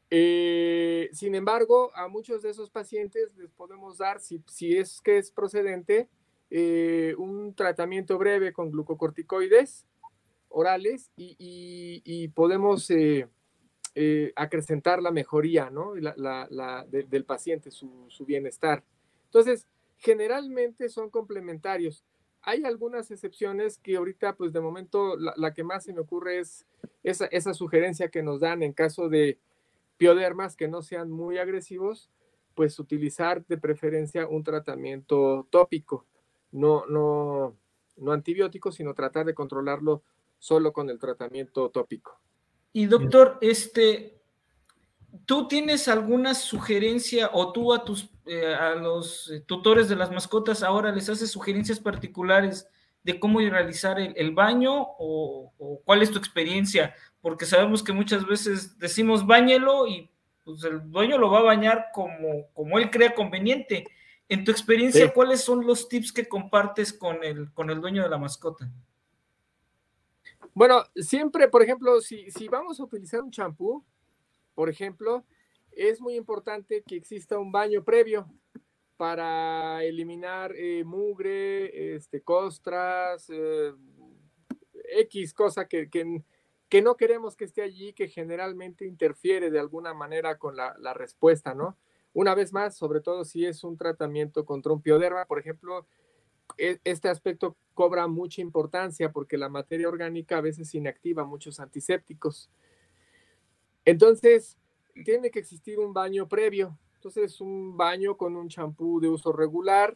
[0.10, 5.18] Eh, sin embargo, a muchos de esos pacientes les podemos dar, si, si es que
[5.18, 6.08] es procedente,
[7.18, 9.86] un tratamiento breve con glucocorticoides
[10.48, 12.90] orales y, y, y podemos
[14.00, 15.96] eh, acrecentar la mejoría ¿no?
[15.96, 18.84] la, del paciente, su, bienestar.
[19.26, 19.66] Entonces,
[19.98, 22.04] generalmente son complementarios.
[22.44, 26.68] Hay algunas excepciones que ahorita, pues de momento, la, que más se me ocurre es
[27.02, 29.40] esa, esa, sugerencia que nos dan en caso de
[29.98, 32.10] piodermas que no sean muy agresivos,
[32.56, 36.06] pues utilizar de preferencia un tratamiento tópico,
[36.52, 37.56] no, no,
[37.98, 40.04] no antibiótico, sino tratar de controlarlo
[40.40, 42.20] solo con el tratamiento tópico.
[42.74, 44.20] Y doctor, este,
[45.26, 50.62] ¿tú tienes alguna sugerencia o tú a tus eh, a los tutores de las mascotas
[50.62, 52.68] ahora les haces sugerencias particulares
[53.02, 56.94] de cómo realizar el, baño o, cuál es tu experiencia,
[57.28, 60.10] porque sabemos que muchas veces decimos bañelo y
[60.46, 63.84] pues el dueño lo va a bañar como, como él crea conveniente.
[64.30, 68.08] En tu experiencia, ¿cuáles son los tips que compartes con el, con el dueño de
[68.08, 68.72] la mascota?
[70.54, 73.84] Bueno, siempre, por ejemplo, si, si vamos a utilizar un champú,
[74.56, 75.26] por ejemplo,
[75.74, 78.26] es muy importante que exista un baño previo
[78.96, 83.74] para eliminar eh, mugre, este, costras, eh,
[85.00, 86.24] X cosa que, que,
[86.82, 91.54] no queremos que esté allí, que generalmente interfiere de alguna manera con la, la, respuesta,
[91.54, 91.78] ¿no?
[92.14, 95.86] Una vez más, sobre todo si es un tratamiento contra un pioderma, por ejemplo,
[96.58, 102.50] e, este aspecto cobra mucha importancia porque la materia orgánica a veces inactiva muchos antisépticos.
[103.86, 104.58] Entonces,
[105.06, 106.78] tiene que existir un baño previo.
[106.96, 109.96] Entonces, un baño con un champú de uso regular.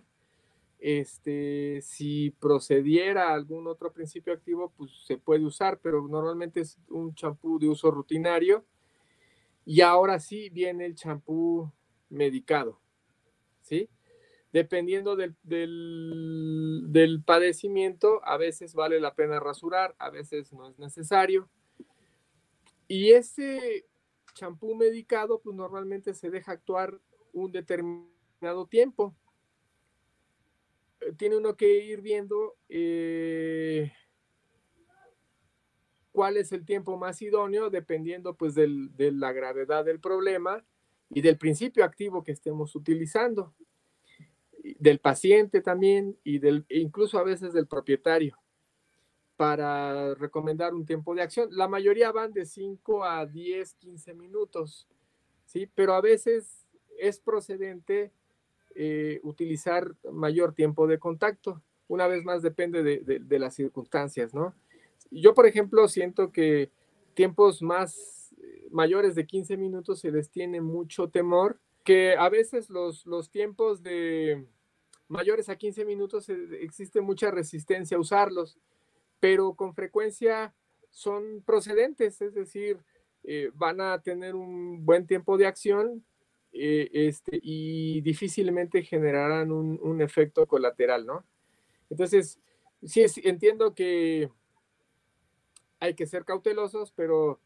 [0.84, 7.14] Este, si procediera algún otro principio activo, pues se puede usar, pero normalmente es un
[7.14, 8.66] champú de uso rutinario.
[9.64, 11.72] Y ahora sí viene el champú
[12.10, 12.82] medicado,
[13.62, 13.90] ¿sí?
[14.52, 20.80] Dependiendo del, del, del padecimiento, a veces vale la pena rasurar, a veces no es
[20.80, 21.48] necesario.
[22.88, 23.86] Y ese
[24.34, 27.00] champú medicado, pues normalmente se deja actuar
[27.34, 29.16] un determinado tiempo.
[31.18, 33.92] Tiene uno que ir viendo eh,
[36.12, 40.64] cuál es el tiempo más idóneo, dependiendo pues de la gravedad del problema
[41.10, 43.54] y del principio activo que estemos utilizando,
[44.80, 48.38] del paciente también y del, incluso a veces del propietario
[49.36, 51.50] para recomendar un tiempo de acción.
[51.52, 54.88] La mayoría van de 5 a 10, 15 minutos,
[55.46, 55.68] ¿sí?
[55.74, 56.68] Pero a veces
[57.00, 58.14] es procedente
[58.76, 61.62] eh, utilizar mayor tiempo de contacto.
[61.88, 64.54] Una vez más depende de, las circunstancias, ¿no?
[65.10, 66.72] Yo, por ejemplo, siento que
[67.14, 72.70] tiempos más eh, mayores de 15 minutos se les tiene mucho temor, que a veces
[72.70, 74.46] los, los tiempos de
[75.10, 78.58] mayores a 15 minutos eh, existe mucha resistencia a usarlos
[79.20, 80.52] pero con frecuencia
[80.90, 82.80] son procedentes, es decir,
[83.54, 86.04] van a tener un buen tiempo de acción
[86.54, 91.26] eh, este, y difícilmente generarán un, efecto colateral, ¿no?
[91.90, 92.40] Entonces,
[92.84, 94.30] sí entiendo que
[95.80, 97.40] hay que ser cautelosos, pero,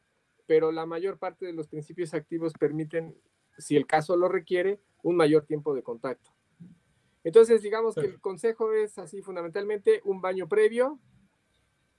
[0.46, 3.16] pero la mayor parte de los principios activos permiten,
[3.58, 6.32] si el caso lo requiere, un mayor tiempo de contacto.
[7.24, 11.00] Entonces, digamos que el consejo es así fundamentalmente un baño previo,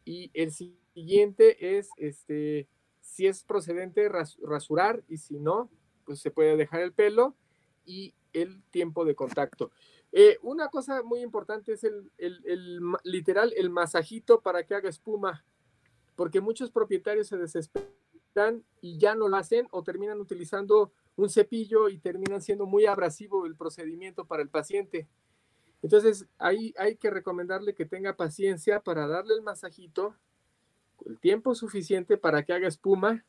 [0.07, 2.69] y el siguiente es, este,
[3.01, 5.69] si es procedente, rasurar y si no,
[6.07, 7.35] pues se puede dejar el pelo
[7.85, 9.71] y el tiempo de contacto.
[10.13, 15.45] Eh, una cosa muy importante es el, el, literal, el masajito para que haga espuma,
[16.15, 21.89] porque muchos propietarios se desesperan y ya no lo hacen o terminan utilizando un cepillo
[21.89, 25.09] y terminan siendo muy abrasivo el procedimiento para el paciente.
[25.83, 30.15] Entonces, ahí hay que recomendarle que tenga paciencia para darle el masajito,
[31.05, 33.25] el tiempo suficiente para que haga espuma.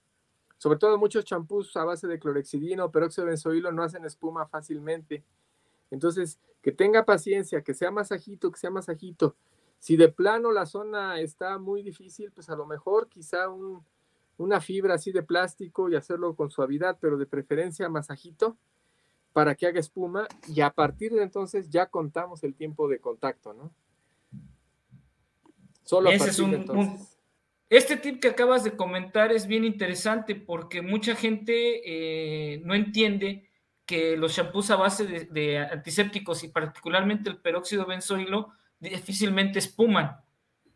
[0.57, 4.47] Sobre todo muchos champús a base de clorexidina o peróxido de benzoilo no hacen espuma
[4.47, 5.23] fácilmente.
[5.91, 9.35] Entonces, que tenga paciencia, que sea masajito, que sea masajito.
[9.79, 13.47] Si de plano la zona está muy difícil, pues a lo mejor quizá
[14.37, 18.57] una fibra así de plástico y hacerlo con suavidad, pero de preferencia masajito
[19.33, 23.53] para que haga espuma y a partir de entonces ya contamos el tiempo de contacto,
[23.53, 23.71] ¿no?
[25.83, 26.65] Solo Ese es un,
[27.69, 33.49] este tip que acabas de comentar es bien interesante porque mucha gente eh, no entiende
[33.85, 38.49] que los shampoos a base de, antisépticos y particularmente el peróxido benzoilo
[38.79, 40.17] difícilmente espuman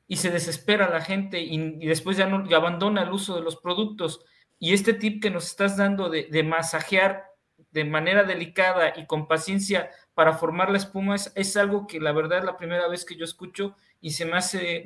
[0.08, 4.26] y se desespera la gente y, después ya no abandona el uso de los productos.
[4.60, 7.32] Y este tip que nos estás dando de, de masajear
[7.72, 12.40] de manera delicada y con paciencia para formar la espuma es, algo que la verdad
[12.40, 14.84] es la primera vez que yo escucho y se me hace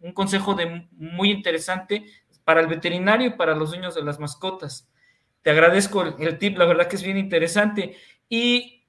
[0.00, 2.06] un, consejo de muy interesante
[2.44, 4.88] para el veterinario y para los dueños de las mascotas.
[5.42, 7.96] Te agradezco el, tip, la verdad que es bien interesante.
[8.28, 8.86] Y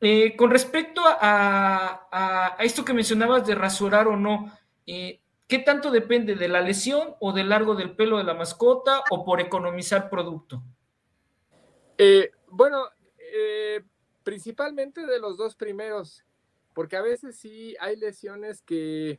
[0.00, 4.52] eh, con respecto a, esto que mencionabas de rasurar o no,
[4.86, 9.04] eh, ¿qué tanto depende de la lesión o del largo del pelo de la mascota
[9.10, 10.62] o por economizar producto?
[11.96, 12.88] Eh, bueno,
[14.24, 16.24] principalmente de los dos primeros,
[16.76, 19.18] porque a veces sí hay lesiones que,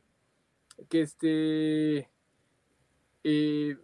[0.88, 2.08] que este,
[3.24, 3.76] eh,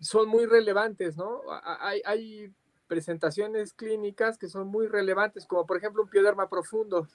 [0.00, 1.42] son muy relevantes, ¿no?
[1.52, 2.50] Hay,
[2.88, 7.08] presentaciones clínicas que son muy relevantes, como por ejemplo un pioderma profundo,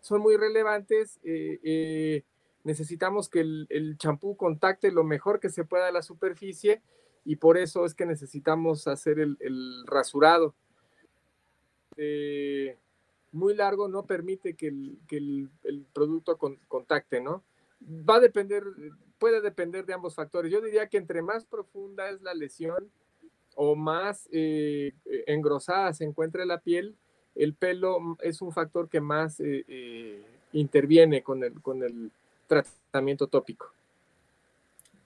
[0.00, 2.24] son muy relevantes, eh,
[2.64, 6.82] necesitamos que el champú contacte lo mejor que se pueda la superficie
[7.24, 10.54] y por eso es que necesitamos hacer el, rasurado.
[11.96, 12.76] Eh,
[13.34, 15.48] muy largo no permite que el,
[15.92, 17.42] producto contacte, ¿no?
[17.82, 18.62] Va a depender,
[19.18, 20.52] puede depender de ambos factores.
[20.52, 22.88] Yo diría que entre más profunda es la lesión
[23.56, 24.92] o más eh,
[25.26, 26.96] engrosada se encuentre la piel,
[27.34, 32.12] el pelo es un factor que más eh, interviene con el, con el
[32.46, 33.72] tratamiento tópico.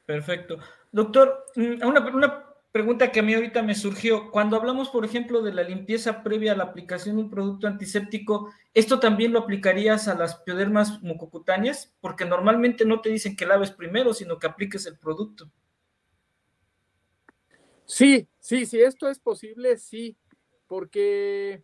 [0.04, 0.58] Perfecto.
[0.92, 4.30] Doctor, mm, una, pregunta que a mí ahorita me surgió.
[4.30, 8.52] Cuando hablamos, por ejemplo, de la limpieza previa a la aplicación de un producto antiséptico,
[8.74, 11.94] ¿esto también lo aplicarías a las piodermas mucocutáneas?
[12.00, 15.50] Porque normalmente no te dicen que laves primero, sino que apliques el producto.
[17.84, 20.16] Sí, sí, sí, esto es posible, sí,
[20.66, 21.62] porque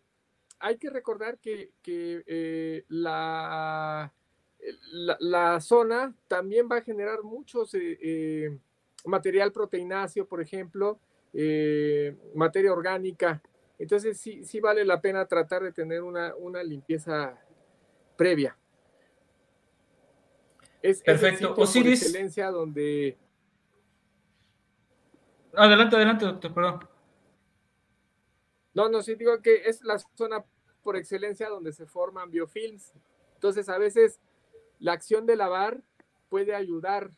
[0.58, 4.12] hay que recordar que, eh, la
[5.20, 8.58] la, zona también va a generar muchos eh, eh,
[9.04, 10.98] material proteináceo, por ejemplo,
[11.32, 13.42] eh, materia orgánica.
[13.78, 17.38] Entonces sí, sí vale la pena tratar de tener una, limpieza
[18.16, 18.56] previa.
[20.82, 21.54] Es, Perfecto.
[21.56, 22.02] Osiris.
[22.02, 23.16] excelencia donde.
[25.54, 26.88] Adelante, adelante, doctor, perdón.
[28.74, 30.44] No, no, sí digo que es la zona
[30.82, 32.92] por excelencia donde se forman biofilms.
[33.34, 34.20] Entonces, a veces
[34.78, 35.82] la acción de lavar
[36.28, 37.10] puede ayudar,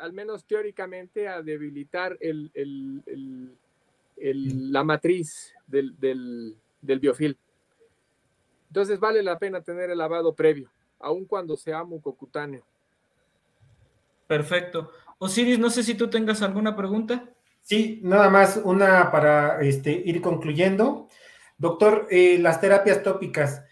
[0.00, 2.18] al menos teóricamente, a debilitar
[4.16, 7.38] la matriz del, del, biofil.
[8.68, 12.64] Entonces vale la pena tener el lavado previo, aun cuando sea mucocutáneo.
[14.26, 14.90] Perfecto.
[15.18, 17.28] Osiris, no sé si tú tengas alguna pregunta.
[17.62, 21.08] Sí, nada más una para este, ir concluyendo.
[21.56, 23.62] Doctor, eh, las terapias tópicas,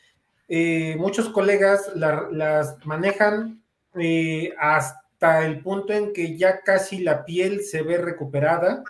[0.49, 3.63] eh, muchos colegas las manejan
[3.95, 5.02] eh, hasta
[5.45, 8.85] el punto en que ya casi la piel se ve recuperada,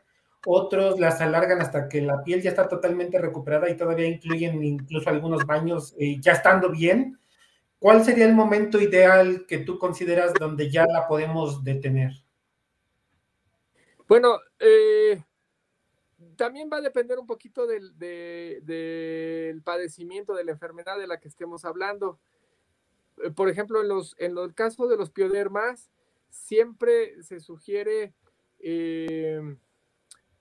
[0.47, 5.09] otros las alargan hasta que la piel ya está totalmente recuperada y todavía incluyen incluso
[5.09, 7.19] algunos baños eh, ya estando bien.
[7.79, 12.13] ¿Cuál sería el momento ideal que tú consideras donde ya la podemos detener?
[14.09, 15.23] Bueno, eh,
[16.37, 17.93] también va a depender un poquito del,
[19.65, 22.19] padecimiento, de la enfermedad de la que estemos hablando.
[23.23, 25.91] Eh, por ejemplo, en los, en los casos de los piodermas,
[26.33, 28.13] siempre se sugiere
[28.59, 29.41] eh,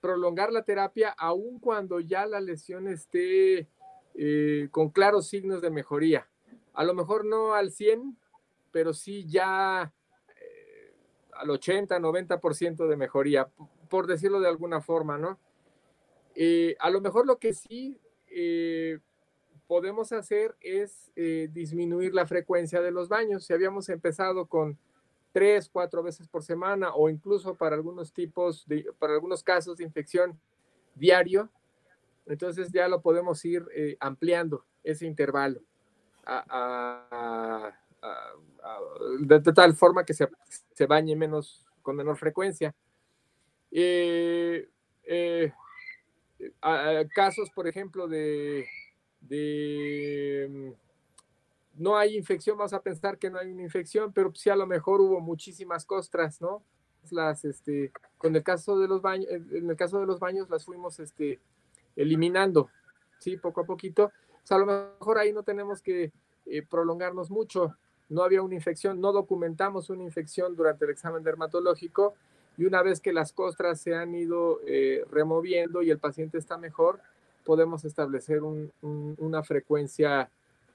[0.00, 3.68] prolongar la terapia aun cuando ya la lesión esté
[4.14, 6.28] eh, con claros signos de mejoría.
[6.74, 8.16] A lo mejor no al 100,
[8.72, 9.92] pero sí ya
[11.32, 13.48] al 80, 90% de mejoría,
[13.88, 15.38] por decirlo de alguna forma, ¿no?
[16.34, 18.98] Eh, a lo mejor lo que sí eh,
[19.66, 23.44] podemos hacer es eh, disminuir la frecuencia de los baños.
[23.44, 24.78] Si habíamos empezado con
[25.32, 29.84] tres, cuatro veces por semana o incluso para algunos tipos, de, para algunos casos de
[29.84, 30.38] infección
[30.94, 31.50] diario,
[32.26, 33.66] entonces ya lo podemos ir
[33.98, 35.60] ampliando ese intervalo
[39.20, 40.28] de, tal forma que se,
[40.74, 42.74] se, bañe menos, con menor frecuencia.
[43.70, 44.68] Eh,
[47.14, 48.66] casos, por ejemplo, de,
[51.76, 54.66] no hay infección, vamos a pensar que no hay una infección, pero sí a lo
[54.66, 56.62] mejor hubo muchísimas costras, ¿no?
[57.10, 60.64] Las, este, con el caso de los baños, en el caso de los baños las
[60.64, 61.40] fuimos, este,
[61.96, 62.68] eliminando,
[63.18, 64.12] sí, poco a poquito.
[64.32, 66.12] O sea, a lo mejor ahí no tenemos que
[66.46, 67.76] eh, prolongarnos mucho.
[68.08, 72.14] No había una infección, no documentamos una infección durante el examen dermatológico,
[72.56, 76.58] y una vez que las costras se han ido eh, removiendo y el paciente está
[76.58, 77.00] mejor,
[77.44, 80.30] podemos establecer una frecuencia,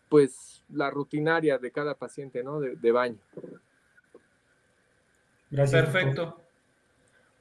[0.09, 2.59] pues la rutinaria de cada paciente, ¿no?
[2.59, 3.17] De, baño.
[5.49, 5.85] Gracias.
[5.85, 6.41] Perfecto.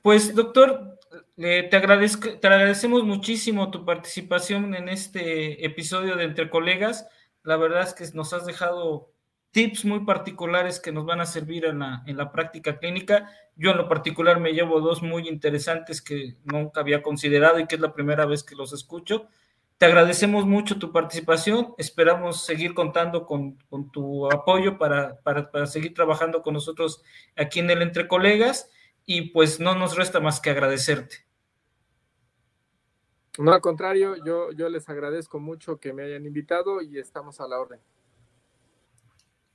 [0.03, 0.99] Pues doctor,
[1.37, 7.09] eh, te, agradezco, te agradecemos muchísimo tu participación en este episodio de Entre Colegas.
[7.43, 9.11] La verdad es que nos has dejado
[9.51, 13.31] tips muy particulares que nos van a servir en la, en la práctica clínica.
[13.57, 17.77] Yo en lo particular me llevo dos muy interesantes que nunca había considerado y que
[17.77, 19.29] es la primera vez que los escucho.
[19.79, 25.67] Te agradecemos mucho tu participación, esperamos seguir contando con, con tu apoyo para, para, para,
[25.67, 27.03] seguir trabajando con nosotros
[27.37, 28.71] aquí en el Entre Colegas
[29.05, 31.27] y pues no nos resta más que agradecerte.
[33.39, 37.47] No, al contrario, yo, yo les agradezco mucho que me hayan invitado y estamos a
[37.47, 37.81] la orden.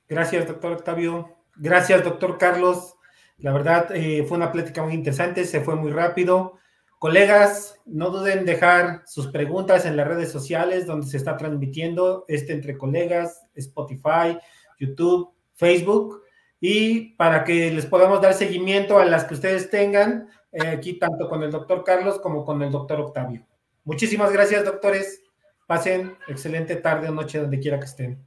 [0.08, 1.36] Gracias, doctor Octavio.
[1.56, 2.94] Gracias, doctor Carlos.
[3.38, 6.58] La verdad, eh, fue una plática muy interesante, se fue muy rápido.
[7.02, 12.24] Colegas, no duden en dejar sus preguntas en las redes sociales donde se está transmitiendo
[12.28, 14.38] este entre colegas, Spotify,
[14.78, 16.22] YouTube, Facebook.
[16.60, 21.28] y para que les podamos dar seguimiento a las que ustedes tengan, eh, aquí tanto
[21.28, 23.44] con el doctor Carlos como con el doctor Octavio.
[23.82, 25.24] Muchísimas gracias, doctores.
[25.66, 28.24] Pasen excelente tarde o noche donde quiera que estén.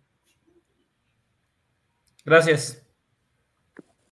[2.26, 2.85] Gracias.